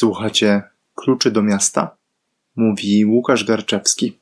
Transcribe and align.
Słuchacie 0.00 0.62
Kluczy 0.94 1.30
do 1.30 1.42
miasta? 1.42 1.96
Mówi 2.56 3.04
Łukasz 3.04 3.44
Garczewski. 3.44 4.18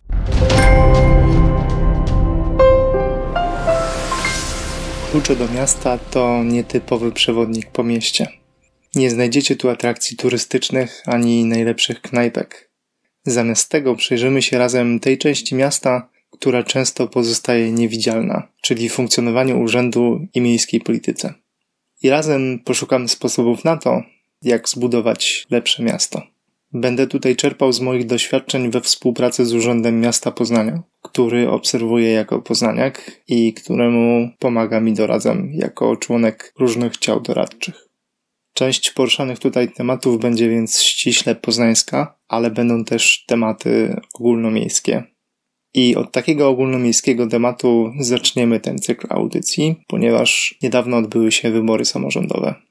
Klucze 5.11 5.37
do 5.37 5.49
miasta 5.49 5.99
to 5.99 6.45
nietypowy 6.45 7.12
przewodnik 7.12 7.71
po 7.71 7.85
mieście. 7.85 8.27
Nie 8.95 9.11
znajdziecie 9.11 9.56
tu 9.56 9.69
atrakcji 9.69 10.17
turystycznych 10.17 11.03
ani 11.06 11.45
najlepszych 11.45 12.03
knajpek. 12.03 12.71
Zamiast 13.22 13.71
tego 13.71 13.97
przyjrzymy 13.97 14.42
się 14.42 14.58
razem 14.58 15.01
tej 15.01 15.19
części 15.19 15.54
miasta, 15.54 16.09
która 16.30 16.62
często 16.62 17.09
pozostaje 17.09 17.73
niewidzialna, 17.73 18.48
czyli 18.62 18.88
funkcjonowaniu 18.88 19.60
urzędu 19.60 20.27
i 20.34 20.41
miejskiej 20.41 20.80
polityce. 20.80 21.34
I 22.02 22.10
razem 22.10 22.59
poszukamy 22.65 23.09
sposobów 23.09 23.65
na 23.65 23.77
to, 23.77 24.02
jak 24.42 24.68
zbudować 24.68 25.46
lepsze 25.50 25.82
miasto. 25.82 26.23
Będę 26.73 27.06
tutaj 27.06 27.37
czerpał 27.37 27.73
z 27.73 27.80
moich 27.80 28.06
doświadczeń 28.06 28.70
we 28.70 28.80
współpracy 28.80 29.46
z 29.46 29.55
Urzędem 29.55 30.01
Miasta 30.01 30.33
Poznania, 30.33 30.83
który 31.02 31.51
obserwuję 31.51 32.12
jako 32.12 32.43
poznaniak 32.43 33.23
i 33.29 33.55
któremu 33.55 34.30
pomaga 34.38 34.80
mi 34.80 34.93
doradzam 34.93 35.48
jako 35.52 35.96
członek 35.96 36.52
różnych 36.59 36.96
ciał 36.96 37.20
doradczych. 37.20 37.88
Część 38.52 38.91
poruszanych 38.91 39.38
tutaj 39.38 39.73
tematów 39.73 40.20
będzie 40.20 40.51
więc 40.51 40.82
ściśle 40.82 41.34
poznańska, 41.34 42.18
ale 42.29 42.51
będą 42.51 42.84
też 42.84 43.24
tematy 43.27 43.96
ogólnomiejskie. 44.15 45.02
I 45.74 45.96
od 45.96 46.12
takiego 46.12 46.48
ogólnomiejskiego 46.48 47.27
tematu 47.27 47.93
zaczniemy 48.01 48.60
ten 48.60 48.79
cykl 48.79 49.07
audycji, 49.10 49.77
ponieważ 49.87 50.55
niedawno 50.62 50.96
odbyły 50.96 51.32
się 51.32 51.51
wybory 51.51 51.84
samorządowe. 51.84 52.68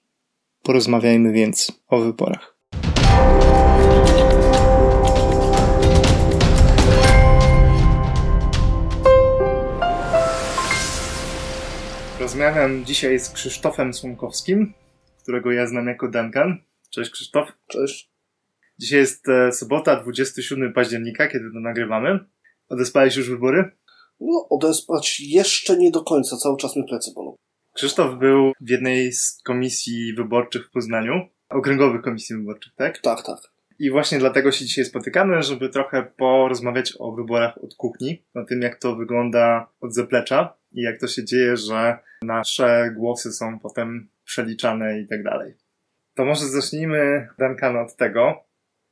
Porozmawiajmy 0.67 1.33
więc 1.33 1.71
o 1.87 1.99
wyborach. 1.99 2.57
Rozmawiam 12.19 12.85
dzisiaj 12.85 13.19
z 13.19 13.29
Krzysztofem 13.29 13.93
Słomkowskim, 13.93 14.73
którego 15.21 15.51
ja 15.51 15.67
znam 15.67 15.87
jako 15.87 16.07
Duncan. 16.07 16.57
Cześć 16.89 17.11
Krzysztof. 17.11 17.49
Cześć. 17.67 18.11
Dzisiaj 18.79 18.99
jest 18.99 19.29
e, 19.29 19.51
sobota, 19.51 20.01
27 20.01 20.73
października, 20.73 21.27
kiedy 21.27 21.45
to 21.53 21.59
nagrywamy. 21.59 22.19
Odespałeś 22.69 23.15
już 23.15 23.29
wybory? 23.29 23.71
No, 24.19 24.47
odespać 24.49 25.19
jeszcze 25.19 25.77
nie 25.77 25.91
do 25.91 26.03
końca, 26.03 26.37
cały 26.37 26.57
czas 26.57 26.75
mi 26.75 26.83
plecy 26.83 27.11
bolą. 27.15 27.37
Krzysztof 27.77 28.19
był 28.19 28.51
w 28.61 28.69
jednej 28.69 29.13
z 29.13 29.41
komisji 29.43 30.13
wyborczych 30.13 30.67
w 30.67 30.71
Poznaniu, 30.71 31.27
okręgowych 31.49 32.01
komisji 32.01 32.35
wyborczych, 32.35 32.73
tak? 32.75 32.97
Tak, 32.97 33.25
tak. 33.25 33.37
I 33.79 33.91
właśnie 33.91 34.19
dlatego 34.19 34.51
się 34.51 34.65
dzisiaj 34.65 34.85
spotykamy, 34.85 35.43
żeby 35.43 35.69
trochę 35.69 36.03
porozmawiać 36.17 36.93
o 36.99 37.11
wyborach 37.11 37.63
od 37.63 37.75
kuchni, 37.75 38.23
o 38.33 38.43
tym 38.43 38.61
jak 38.61 38.79
to 38.79 38.95
wygląda 38.95 39.69
od 39.81 39.93
zaplecza 39.93 40.53
i 40.71 40.81
jak 40.81 40.99
to 40.99 41.07
się 41.07 41.25
dzieje, 41.25 41.57
że 41.57 41.97
nasze 42.21 42.91
głosy 42.95 43.33
są 43.33 43.59
potem 43.59 44.07
przeliczane 44.23 44.99
i 44.99 45.07
tak 45.07 45.23
dalej. 45.23 45.53
To 46.15 46.25
może 46.25 46.45
zacznijmy, 46.45 47.27
Duncan, 47.39 47.77
od 47.77 47.95
tego, 47.95 48.43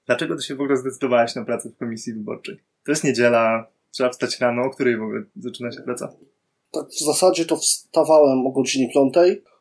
dlaczego 0.06 0.36
ty 0.36 0.44
się 0.44 0.56
w 0.56 0.62
ogóle 0.62 0.78
zdecydowałeś 0.78 1.36
na 1.36 1.46
pracę 1.46 1.70
w 1.70 1.78
komisji 1.78 2.14
wyborczej? 2.14 2.60
To 2.84 2.92
jest 2.92 3.04
niedziela, 3.04 3.68
trzeba 3.92 4.10
wstać 4.10 4.40
rano, 4.40 4.62
o 4.62 4.70
której 4.70 4.98
w 4.98 5.04
ogóle 5.04 5.24
zaczyna 5.36 5.72
się 5.72 5.82
praca? 5.82 6.14
Tak, 6.76 6.90
w 6.90 7.06
zasadzie 7.06 7.46
to 7.46 7.58
wstawałem 7.58 8.48
o 8.48 8.52
godzinie 8.52 8.90
5, 8.90 9.14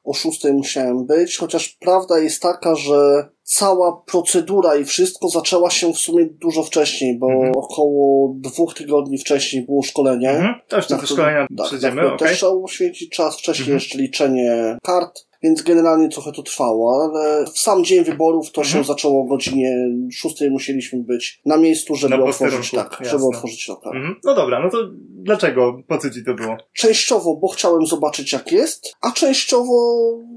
o 0.05 0.15
6 0.15 0.45
musiałem 0.53 1.07
być, 1.07 1.37
chociaż 1.37 1.69
prawda 1.69 2.19
jest 2.19 2.43
taka, 2.43 2.75
że 2.75 3.29
cała 3.43 4.03
procedura 4.07 4.77
i 4.77 4.84
wszystko 4.84 5.29
zaczęła 5.29 5.70
się 5.70 5.92
w 5.92 5.98
sumie 5.98 6.27
dużo 6.27 6.62
wcześniej, 6.62 7.19
bo 7.19 7.27
mhm. 7.33 7.53
około 7.57 8.35
dwóch 8.37 8.75
tygodni 8.75 9.19
wcześniej 9.19 9.67
było 9.67 9.83
szkolenie. 9.83 10.31
Mhm. 10.31 10.55
Już 10.73 10.87
do 10.87 11.07
szkolenia 11.07 11.47
tak, 11.59 11.67
przejdziemy, 11.67 12.03
tak, 12.03 12.12
okay. 12.12 12.29
Też 12.29 12.39
trzeba 12.39 12.53
poświęcić 12.53 13.11
czas 13.11 13.39
wcześniej 13.39 13.64
mhm. 13.64 13.77
jeszcze 13.77 13.98
liczenie 13.98 14.79
kart, 14.83 15.27
więc 15.44 15.62
generalnie 15.62 16.08
trochę 16.08 16.32
to 16.32 16.42
trwało, 16.42 16.94
ale 16.94 17.44
w 17.44 17.58
sam 17.58 17.84
dzień 17.84 18.05
wyborów 18.05 18.52
to 18.52 18.60
mhm. 18.60 18.84
się 18.84 18.88
zaczęło 18.88 19.22
o 19.22 19.24
godzinie 19.24 19.77
6 20.12 20.36
musieliśmy 20.50 20.98
być 21.02 21.40
na 21.46 21.56
miejscu, 21.56 21.94
żeby 21.94 22.16
na 22.16 22.24
otworzyć 22.24 22.70
tak, 22.70 22.90
jasne. 22.90 23.06
żeby 23.10 23.24
otworzyć 23.24 23.68
lokal. 23.68 23.96
Mhm. 23.96 24.16
No 24.24 24.34
dobra, 24.34 24.60
no 24.64 24.70
to 24.70 24.78
dlaczego? 25.24 25.82
Po 25.88 25.98
co 25.98 26.10
ci 26.10 26.24
to 26.24 26.34
było? 26.34 26.56
Częściowo, 26.72 27.36
bo 27.36 27.48
chciałem 27.48 27.86
zobaczyć 27.86 28.32
jak 28.32 28.52
jest, 28.52 28.94
a 29.00 29.12
częściowo 29.12 29.74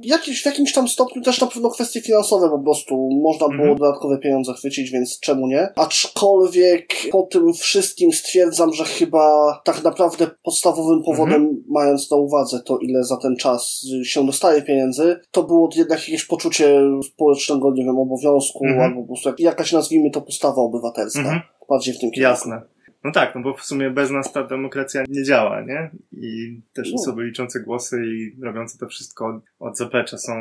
jakieś, 0.04 0.42
w 0.42 0.46
jakimś 0.46 0.74
tam 0.74 0.88
stopniu 0.88 1.22
też 1.22 1.42
na 1.42 1.48
pewno 1.48 1.70
kwestie 1.70 2.02
finansowe 2.02 2.50
po 2.50 2.60
prostu. 2.60 3.10
Można 3.24 3.48
było 3.48 3.62
mhm. 3.62 3.78
dodatkowe 3.78 4.18
pieniądze 4.18 4.54
chwycić, 4.54 4.92
więc 4.92 5.20
czemu 5.20 5.48
nie? 5.48 5.70
Aczkolwiek 5.76 6.94
po 7.12 7.24
tym 7.24 7.54
wszystkim 7.54 8.14
stwierdzam, 8.14 8.74
że 8.74 8.86
chyba 8.86 9.60
tak 9.64 9.84
naprawdę 9.84 10.30
podstawowym 10.44 11.04
powodem, 11.04 11.42
mhm. 11.42 11.64
mając 11.68 12.12
na 12.12 12.18
uwadze 12.18 12.60
to, 12.66 12.78
ile 12.78 13.04
za 13.04 13.18
ten 13.18 13.36
czas 13.36 13.86
się 14.04 14.26
dostaje 14.26 14.62
pieniędzy, 14.62 14.97
to 15.32 15.44
było 15.44 15.70
jednak 15.76 16.00
jakieś 16.00 16.26
poczucie 16.26 16.80
społecznego, 17.04 17.72
nie 17.74 17.86
wiem, 17.86 17.98
obowiązku, 17.98 18.66
mhm. 18.66 18.84
albo 18.84 19.02
po 19.02 19.08
prostu 19.08 19.44
jakaś, 19.44 19.72
nazwijmy 19.72 20.12
to, 20.12 20.22
postawa 20.22 20.62
obywatelska. 20.62 21.20
Mhm. 21.20 21.42
Bardziej 21.70 21.94
w 21.94 22.00
tym 22.00 22.12
kierunku. 22.12 22.32
Jasne. 22.32 22.62
No 23.04 23.12
tak, 23.12 23.36
no 23.36 23.42
bo 23.42 23.54
w 23.54 23.64
sumie 23.64 23.90
bez 23.90 24.12
nas 24.12 24.32
ta 24.32 24.44
demokracja 24.44 25.04
nie 25.10 25.24
działa, 25.24 25.62
nie? 25.62 25.92
I 26.12 26.62
też 26.74 26.94
osoby 26.94 27.24
liczące 27.24 27.60
głosy 27.60 28.02
i 28.06 28.42
robiące 28.42 28.78
to 28.78 28.88
wszystko 28.88 29.42
od 29.60 29.78
zaplecza 29.78 30.18
są 30.18 30.34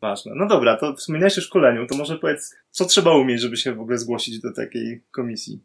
ważne. 0.00 0.32
No 0.36 0.46
dobra, 0.46 0.76
to 0.76 0.94
wspomniałeś 0.94 1.38
o 1.38 1.40
szkoleniu, 1.40 1.86
to 1.86 1.96
może 1.96 2.18
powiedz, 2.18 2.54
co 2.70 2.84
trzeba 2.84 3.16
umieć, 3.16 3.40
żeby 3.40 3.56
się 3.56 3.74
w 3.74 3.80
ogóle 3.80 3.98
zgłosić 3.98 4.40
do 4.40 4.52
takiej 4.52 5.02
komisji? 5.10 5.60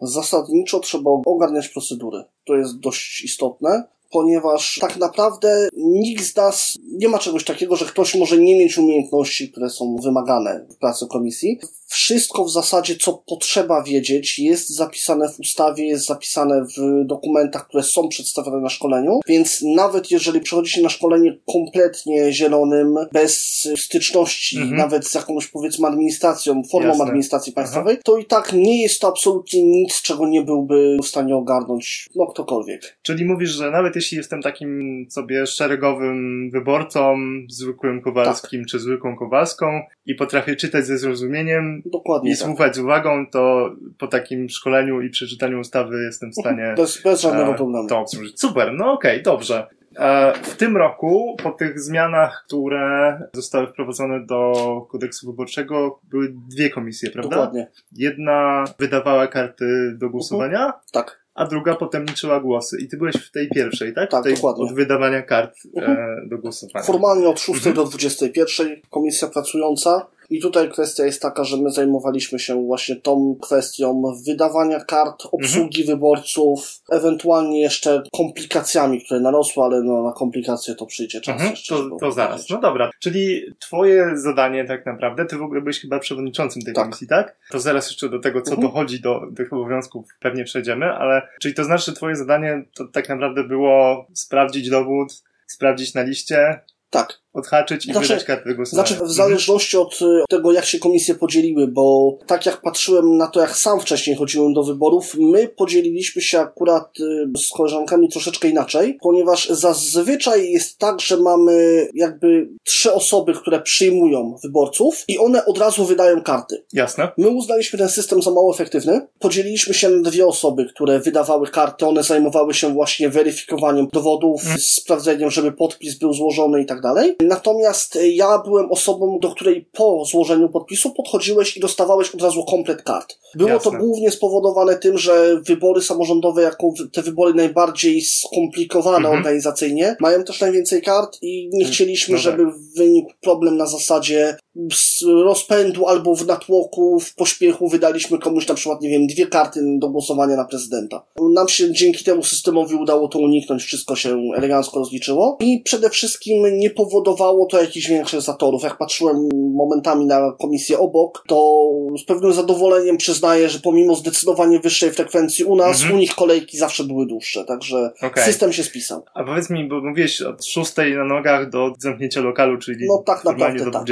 Zasadniczo 0.00 0.80
trzeba 0.80 1.10
ogarniać 1.10 1.68
procedury. 1.68 2.22
To 2.44 2.56
jest 2.56 2.80
dość 2.80 3.24
istotne 3.24 3.84
ponieważ 4.12 4.78
tak 4.80 4.96
naprawdę 4.96 5.68
nikt 5.76 6.24
z 6.24 6.36
nas 6.36 6.78
nie 6.92 7.08
ma 7.08 7.18
czegoś 7.18 7.44
takiego, 7.44 7.76
że 7.76 7.84
ktoś 7.84 8.14
może 8.14 8.38
nie 8.38 8.58
mieć 8.58 8.78
umiejętności, 8.78 9.50
które 9.50 9.70
są 9.70 9.96
wymagane 9.96 10.66
w 10.70 10.76
pracy 10.76 11.06
komisji. 11.06 11.58
Wszystko 11.86 12.44
w 12.44 12.52
zasadzie, 12.52 12.96
co 12.96 13.22
potrzeba 13.26 13.82
wiedzieć, 13.82 14.38
jest 14.38 14.68
zapisane 14.68 15.28
w 15.28 15.40
ustawie, 15.40 15.86
jest 15.86 16.06
zapisane 16.06 16.64
w 16.64 17.06
dokumentach, 17.06 17.68
które 17.68 17.82
są 17.82 18.08
przedstawione 18.08 18.60
na 18.60 18.68
szkoleniu, 18.68 19.20
więc 19.26 19.62
nawet 19.62 20.10
jeżeli 20.10 20.40
przychodzi 20.40 20.70
się 20.70 20.82
na 20.82 20.88
szkolenie 20.88 21.38
kompletnie 21.52 22.32
zielonym, 22.32 22.94
bez 23.12 23.68
styczności, 23.76 24.56
mhm. 24.56 24.76
nawet 24.76 25.06
z 25.06 25.14
jakąś 25.14 25.46
powiedzmy 25.46 25.88
administracją, 25.88 26.62
formą 26.70 26.88
Jasne. 26.88 27.04
administracji 27.04 27.52
państwowej, 27.52 27.94
Aha. 27.94 28.02
to 28.04 28.18
i 28.18 28.24
tak 28.24 28.52
nie 28.52 28.82
jest 28.82 29.00
to 29.00 29.08
absolutnie 29.08 29.62
nic, 29.62 30.02
czego 30.02 30.28
nie 30.28 30.42
byłby 30.42 30.96
w 31.02 31.06
stanie 31.06 31.36
ogarnąć 31.36 32.08
no 32.14 32.26
ktokolwiek. 32.26 32.98
Czyli 33.02 33.24
mówisz, 33.24 33.50
że 33.50 33.70
nawet 33.70 33.96
jeśli 33.96 34.01
jestem 34.12 34.42
takim 34.42 35.04
sobie 35.10 35.46
szeregowym 35.46 36.50
wyborcą, 36.50 37.16
zwykłym 37.48 38.00
Kowalskim 38.00 38.60
tak. 38.60 38.68
czy 38.68 38.78
zwykłą 38.78 39.16
Kowalską 39.16 39.82
i 40.06 40.14
potrafię 40.14 40.56
czytać 40.56 40.86
ze 40.86 40.98
zrozumieniem 40.98 41.82
Dokładnie 41.86 42.30
i 42.30 42.36
tak. 42.36 42.46
słuchać 42.46 42.76
z 42.76 42.78
uwagą, 42.78 43.26
to 43.26 43.74
po 43.98 44.06
takim 44.06 44.48
szkoleniu 44.48 45.00
i 45.00 45.10
przeczytaniu 45.10 45.60
ustawy 45.60 46.02
jestem 46.04 46.30
w 46.30 46.34
stanie 46.34 46.74
bez, 46.76 47.02
bez 47.02 47.20
żadnego 47.20 47.54
problemu. 47.54 47.88
to 47.88 47.98
obsłużyć. 47.98 48.40
Super, 48.40 48.72
no 48.72 48.92
okej, 48.92 49.12
okay, 49.12 49.22
dobrze. 49.22 49.66
E, 49.96 50.32
w 50.42 50.56
tym 50.56 50.76
roku, 50.76 51.36
po 51.42 51.50
tych 51.50 51.80
zmianach, 51.80 52.44
które 52.46 53.18
zostały 53.32 53.66
wprowadzone 53.66 54.26
do 54.26 54.52
kodeksu 54.90 55.26
wyborczego, 55.26 56.00
były 56.10 56.34
dwie 56.48 56.70
komisje, 56.70 57.10
prawda? 57.10 57.30
Dokładnie. 57.30 57.66
Jedna 57.92 58.64
wydawała 58.78 59.26
karty 59.26 59.94
do 59.98 60.10
głosowania. 60.10 60.66
Uh 60.66 60.72
-huh. 60.72 60.92
Tak 60.92 61.21
a 61.34 61.46
druga 61.46 61.74
potem 61.74 62.04
liczyła 62.04 62.40
głosy. 62.40 62.78
I 62.80 62.88
ty 62.88 62.96
byłeś 62.96 63.14
w 63.14 63.30
tej 63.30 63.48
pierwszej, 63.48 63.94
tak? 63.94 64.10
Tak, 64.10 64.24
tej, 64.24 64.34
dokładnie. 64.34 64.64
Od 64.64 64.74
wydawania 64.74 65.22
kart 65.22 65.54
e, 65.76 66.16
do 66.26 66.38
głosowania. 66.38 66.84
Formalnie 66.84 67.28
od 67.28 67.40
6 67.40 67.58
mhm. 67.58 67.76
do 67.76 67.84
21 67.84 68.80
komisja 68.90 69.28
pracująca. 69.28 70.06
I 70.32 70.40
tutaj 70.40 70.70
kwestia 70.70 71.04
jest 71.04 71.22
taka, 71.22 71.44
że 71.44 71.56
my 71.56 71.70
zajmowaliśmy 71.70 72.38
się 72.38 72.66
właśnie 72.66 72.96
tą 72.96 73.36
kwestią 73.42 74.02
wydawania 74.26 74.80
kart, 74.80 75.22
obsługi 75.32 75.80
mhm. 75.80 75.96
wyborców, 75.98 76.82
ewentualnie 76.90 77.60
jeszcze 77.60 78.02
komplikacjami, 78.12 79.04
które 79.04 79.20
narosły, 79.20 79.64
ale 79.64 79.82
no, 79.82 80.02
na 80.02 80.12
komplikacje 80.12 80.74
to 80.74 80.86
przyjdzie 80.86 81.20
czas 81.20 81.32
mhm. 81.32 81.50
jeszcze. 81.50 81.74
To, 81.74 81.96
to 82.00 82.12
zaraz. 82.12 82.50
No 82.50 82.60
dobra. 82.60 82.90
Czyli 82.98 83.42
twoje 83.58 84.10
zadanie 84.14 84.64
tak 84.64 84.86
naprawdę, 84.86 85.24
ty 85.24 85.36
w 85.36 85.42
ogóle 85.42 85.60
byłeś 85.60 85.80
chyba 85.80 85.98
przewodniczącym 85.98 86.62
tej 86.62 86.74
tak. 86.74 86.84
komisji, 86.84 87.06
tak? 87.06 87.36
To 87.50 87.60
zaraz 87.60 87.90
jeszcze 87.90 88.08
do 88.08 88.18
tego, 88.18 88.42
co 88.42 88.50
mhm. 88.50 88.68
dochodzi 88.68 89.00
do 89.00 89.20
tych 89.36 89.52
obowiązków 89.52 90.06
pewnie 90.20 90.44
przejdziemy, 90.44 90.86
ale 90.86 91.28
czyli 91.40 91.54
to 91.54 91.64
znaczy, 91.64 91.84
że 91.84 91.92
twoje 91.92 92.16
zadanie 92.16 92.64
to 92.74 92.84
tak 92.84 93.08
naprawdę 93.08 93.44
było 93.44 94.06
sprawdzić 94.14 94.70
dowód, 94.70 95.22
sprawdzić 95.46 95.94
na 95.94 96.02
liście, 96.02 96.60
tak. 96.90 97.21
Odhaczyć 97.32 97.86
i 97.86 97.92
Znaczy- 97.92 98.08
wydać 98.08 98.24
kartę 98.24 98.54
głosowania. 98.54 98.86
Znaczy, 98.88 99.04
w 99.04 99.12
zależności 99.12 99.76
od 99.76 100.02
y, 100.02 100.22
tego, 100.28 100.52
jak 100.52 100.64
się 100.64 100.78
komisje 100.78 101.14
podzieliły, 101.14 101.68
bo 101.68 102.18
tak 102.26 102.46
jak 102.46 102.60
patrzyłem 102.60 103.16
na 103.16 103.26
to, 103.26 103.40
jak 103.40 103.56
sam 103.56 103.80
wcześniej 103.80 104.16
chodziłem 104.16 104.52
do 104.54 104.62
wyborów, 104.64 105.14
my 105.18 105.48
podzieliliśmy 105.48 106.22
się 106.22 106.40
akurat 106.40 107.00
y, 107.00 107.38
z 107.38 107.48
koleżankami 107.48 108.08
troszeczkę 108.08 108.48
inaczej, 108.48 108.98
ponieważ 109.02 109.48
zazwyczaj 109.48 110.50
jest 110.50 110.78
tak, 110.78 111.00
że 111.00 111.16
mamy 111.16 111.88
jakby 111.94 112.48
trzy 112.64 112.92
osoby, 112.92 113.32
które 113.34 113.60
przyjmują 113.60 114.36
wyborców 114.42 115.04
i 115.08 115.18
one 115.18 115.44
od 115.44 115.58
razu 115.58 115.84
wydają 115.84 116.22
karty. 116.22 116.64
Jasne. 116.72 117.08
My 117.18 117.28
uznaliśmy 117.28 117.78
ten 117.78 117.88
system 117.88 118.22
za 118.22 118.30
mało 118.30 118.54
efektywny. 118.54 119.06
Podzieliliśmy 119.18 119.74
się 119.74 119.88
na 119.88 120.10
dwie 120.10 120.26
osoby, 120.26 120.66
które 120.74 121.00
wydawały 121.00 121.48
karty. 121.48 121.86
One 121.86 122.02
zajmowały 122.02 122.54
się 122.54 122.68
właśnie 122.68 123.08
weryfikowaniem 123.08 123.88
dowodów, 123.92 124.42
sprawdzeniem, 124.58 125.30
żeby 125.30 125.52
podpis 125.52 125.98
był 125.98 126.12
złożony 126.14 126.62
i 126.62 126.66
tak 126.66 126.80
dalej. 126.80 127.16
Natomiast 127.22 127.96
e, 127.96 128.08
ja 128.08 128.38
byłem 128.38 128.70
osobą, 128.72 129.18
do 129.22 129.30
której 129.30 129.68
po 129.72 130.04
złożeniu 130.04 130.48
podpisu 130.48 130.90
podchodziłeś 130.90 131.56
i 131.56 131.60
dostawałeś 131.60 132.14
od 132.14 132.22
razu 132.22 132.44
komplet 132.44 132.82
kart. 132.82 133.18
Było 133.34 133.50
Jasne. 133.50 133.70
to 133.72 133.78
głównie 133.78 134.10
spowodowane 134.10 134.76
tym, 134.76 134.98
że 134.98 135.40
wybory 135.46 135.82
samorządowe, 135.82 136.42
jako 136.42 136.72
te 136.92 137.02
wybory 137.02 137.34
najbardziej 137.34 138.02
skomplikowane 138.02 138.96
Mhm. 138.96 139.16
organizacyjnie, 139.18 139.96
mają 140.00 140.24
też 140.24 140.40
najwięcej 140.40 140.82
kart 140.82 141.18
i 141.22 141.50
nie 141.52 141.64
chcieliśmy, 141.64 142.12
No 142.12 142.18
tak. 142.18 142.24
żeby 142.24 142.44
wynikł 142.76 143.12
problem 143.20 143.56
na 143.56 143.66
zasadzie 143.66 144.36
z 144.72 145.02
rozpędu 145.24 145.86
albo 145.86 146.14
w 146.14 146.26
natłoku, 146.26 147.00
w 147.00 147.14
pośpiechu 147.14 147.68
wydaliśmy 147.68 148.18
komuś 148.18 148.48
na 148.48 148.54
przykład, 148.54 148.80
nie 148.82 148.88
wiem, 148.90 149.06
dwie 149.06 149.26
karty 149.26 149.60
do 149.78 149.88
głosowania 149.88 150.36
na 150.36 150.44
prezydenta. 150.44 151.04
Nam 151.34 151.48
się 151.48 151.72
dzięki 151.72 152.04
temu 152.04 152.22
systemowi 152.22 152.74
udało 152.74 153.08
to 153.08 153.18
uniknąć, 153.18 153.62
wszystko 153.62 153.96
się 153.96 154.18
elegancko 154.36 154.78
rozliczyło 154.78 155.36
i 155.40 155.60
przede 155.64 155.90
wszystkim 155.90 156.58
nie 156.58 156.70
powodowało 156.70 157.46
to 157.46 157.60
jakichś 157.60 157.88
większych 157.88 158.20
zatorów. 158.20 158.62
Jak 158.62 158.78
patrzyłem 158.78 159.28
momentami 159.54 160.06
na 160.06 160.32
komisję 160.40 160.78
obok, 160.78 161.24
to 161.28 161.68
z 162.02 162.04
pewnym 162.04 162.32
zadowoleniem 162.32 162.96
przyznaję, 162.96 163.48
że 163.48 163.58
pomimo 163.58 163.94
zdecydowanie 163.94 164.60
wyższej 164.60 164.90
frekwencji 164.90 165.44
u 165.44 165.56
nas, 165.56 165.76
Mhm. 165.80 165.94
u 165.94 165.98
nich 165.98 166.14
kolejki 166.14 166.56
zawsze 166.58 166.84
były 166.84 167.06
dłuższe, 167.06 167.44
także 167.44 167.90
Okej. 168.02 168.24
system 168.24 168.52
się 168.52 168.64
spisał. 168.64 169.04
A 169.14 169.24
powiedz 169.24 169.50
mi, 169.50 169.68
bo 169.68 169.80
mówiłeś 169.80 170.22
od 170.22 170.44
6 170.44 170.72
na 170.96 171.04
nogach 171.04 171.50
do 171.50 171.72
zamknięcia 171.78 172.20
lokalu, 172.20 172.58
czyli 172.58 172.86
No 172.88 173.02
tak 173.06 173.24
normalnie 173.24 173.54
naprawdę 173.58 173.70
do 173.70 173.78
tak. 173.78 173.86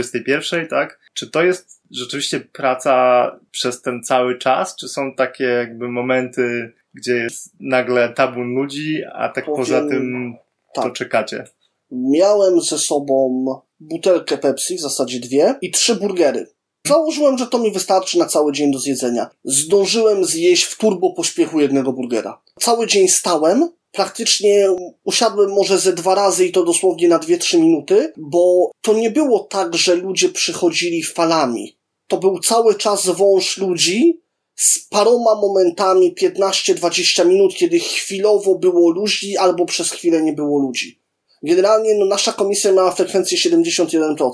21, 0.51 0.69
tak? 0.69 1.01
Czy 1.15 1.31
to 1.31 1.43
jest 1.43 1.81
rzeczywiście 1.91 2.41
praca 2.41 3.27
przez 3.51 3.83
ten 3.83 4.03
cały 4.03 4.39
czas, 4.39 4.77
czy 4.77 4.89
są 4.89 5.15
takie 5.15 5.45
jakby 5.45 5.89
momenty, 5.89 6.73
gdzie 6.95 7.15
jest 7.17 7.55
nagle 7.61 8.13
tabun 8.13 8.55
ludzi, 8.55 9.03
a 9.15 9.29
tak 9.29 9.45
Powiem 9.45 9.57
poza 9.61 9.89
tym 9.89 10.35
to 10.75 10.83
tak. 10.83 10.93
czekacie? 10.93 11.45
Miałem 11.91 12.61
ze 12.61 12.79
sobą 12.79 13.45
butelkę 13.81 14.39
Pepsi, 14.39 14.77
w 14.77 14.81
zasadzie 14.81 15.21
dwie, 15.21 15.55
i 15.61 15.71
trzy 15.71 15.95
burgery. 15.95 16.47
Założyłem, 16.87 17.39
że 17.39 17.47
to 17.47 17.59
mi 17.59 17.73
wystarczy 17.73 18.19
na 18.19 18.27
cały 18.27 18.53
dzień 18.53 18.73
do 18.73 18.79
zjedzenia. 18.79 19.31
Zdążyłem 19.45 20.25
zjeść 20.25 20.65
w 20.65 20.79
turbo 20.79 21.13
pośpiechu 21.13 21.61
jednego 21.61 21.93
burgera. 21.93 22.41
Cały 22.61 22.87
dzień 22.87 23.09
stałem, 23.09 23.69
praktycznie 23.93 24.69
usiadłem 25.05 25.51
może 25.51 25.79
ze 25.79 25.93
dwa 25.93 26.15
razy 26.15 26.47
i 26.47 26.53
to 26.53 26.65
dosłownie 26.65 27.09
na 27.09 27.19
2-3 27.19 27.59
minuty, 27.59 28.13
bo 28.17 28.71
to 28.81 28.93
nie 28.93 29.11
było 29.11 29.39
tak, 29.41 29.75
że 29.75 29.95
ludzie 29.95 30.29
przychodzili 30.29 31.03
falami. 31.03 31.77
To 32.07 32.17
był 32.17 32.39
cały 32.39 32.75
czas 32.75 33.07
wąż 33.07 33.59
ludzi 33.59 34.21
z 34.57 34.79
paroma 34.79 35.35
momentami 35.35 36.15
15-20 36.15 37.27
minut, 37.27 37.55
kiedy 37.55 37.79
chwilowo 37.79 38.55
było 38.55 38.91
ludzi 38.91 39.37
albo 39.37 39.67
przez 39.67 39.91
chwilę 39.91 40.23
nie 40.23 40.33
było 40.33 40.59
ludzi. 40.59 41.01
Generalnie 41.43 41.95
no, 41.95 42.07
nasza 42.07 42.33
komisja 42.33 42.73
miała 42.73 42.93
frekwencję 42.93 43.39
71%. 43.39 44.31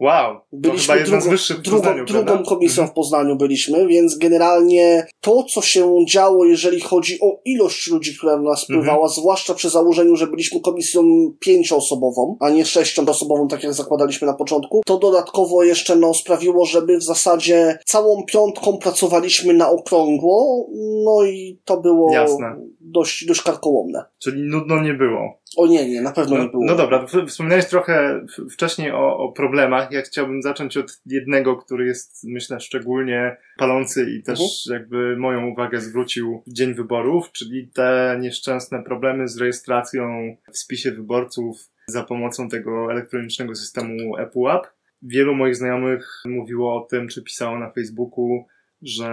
Wow, 0.00 0.34
to 0.34 0.42
Byliśmy 0.52 1.06
z 1.06 1.08
drugą, 1.08 1.62
drugą, 1.62 1.76
Poznaniu, 1.76 2.04
drugą 2.04 2.42
komisją 2.44 2.82
Mhm. 2.82 2.88
w 2.88 2.94
Poznaniu 2.94 3.36
byliśmy, 3.36 3.86
więc 3.86 4.18
generalnie 4.18 5.06
to, 5.20 5.42
co 5.42 5.62
się 5.62 5.96
działo, 6.08 6.44
jeżeli 6.44 6.80
chodzi 6.80 7.20
o 7.20 7.40
ilość 7.44 7.88
ludzi, 7.90 8.16
która 8.16 8.36
na 8.36 8.42
nas 8.42 8.62
Mhm. 8.62 8.80
wpływała, 8.80 9.08
zwłaszcza 9.08 9.54
przy 9.54 9.70
założeniu, 9.70 10.16
że 10.16 10.26
byliśmy 10.26 10.60
komisją 10.60 11.02
pięcioosobową, 11.40 12.36
a 12.40 12.50
nie 12.50 12.64
sześcioosobową, 12.64 13.48
tak 13.48 13.62
jak 13.62 13.74
zakładaliśmy 13.74 14.26
na 14.26 14.34
początku, 14.34 14.82
to 14.86 14.98
dodatkowo 14.98 15.62
jeszcze 15.64 15.96
no, 15.96 16.14
sprawiło, 16.14 16.64
żeby 16.64 16.98
w 16.98 17.02
zasadzie 17.02 17.78
całą 17.86 18.22
piątką 18.24 18.78
pracowaliśmy 18.78 19.54
na 19.54 19.70
okrągło, 19.70 20.66
no 21.04 21.24
i 21.24 21.60
to 21.64 21.80
było 21.80 22.12
Jasne. 22.12 22.56
dość, 22.80 23.26
dość 23.26 23.42
karkołomne. 23.42 24.04
Czyli 24.18 24.42
nudno 24.42 24.82
nie 24.82 24.94
było. 24.94 25.38
O 25.56 25.66
nie, 25.66 25.88
nie, 25.90 26.00
na 26.02 26.12
pewno 26.12 26.36
No, 26.36 26.42
nie 26.44 26.50
było. 26.50 26.64
no 26.66 26.76
dobra, 26.76 27.06
w- 27.06 27.26
wspominałeś 27.28 27.66
trochę 27.66 28.26
wcześniej 28.52 28.90
o, 28.92 29.16
o 29.16 29.32
problemach. 29.32 29.92
Ja 29.92 30.02
chciałbym 30.02 30.42
zacząć 30.42 30.76
od 30.76 31.00
jednego, 31.06 31.56
który 31.56 31.86
jest, 31.86 32.24
myślę, 32.24 32.60
szczególnie 32.60 33.36
palący 33.58 34.06
i 34.10 34.22
też 34.22 34.40
Mhm. 34.40 34.80
jakby 34.82 35.16
moją 35.16 35.46
uwagę 35.46 35.80
zwrócił 35.80 36.42
dzień 36.46 36.74
wyborów, 36.74 37.32
czyli 37.32 37.68
te 37.74 38.16
nieszczęsne 38.20 38.82
problemy 38.82 39.28
z 39.28 39.36
rejestracją 39.38 40.36
w 40.52 40.58
spisie 40.58 40.90
wyborców 40.92 41.56
za 41.86 42.02
pomocą 42.04 42.48
tego 42.48 42.92
elektronicznego 42.92 43.54
systemu 43.54 44.16
ePUAP. 44.18 44.66
Wielu 45.02 45.34
moich 45.34 45.56
znajomych 45.56 46.08
mówiło 46.24 46.76
o 46.76 46.86
tym, 46.86 47.08
czy 47.08 47.22
pisało 47.22 47.58
na 47.58 47.70
Facebooku, 47.70 48.46
że 48.82 49.10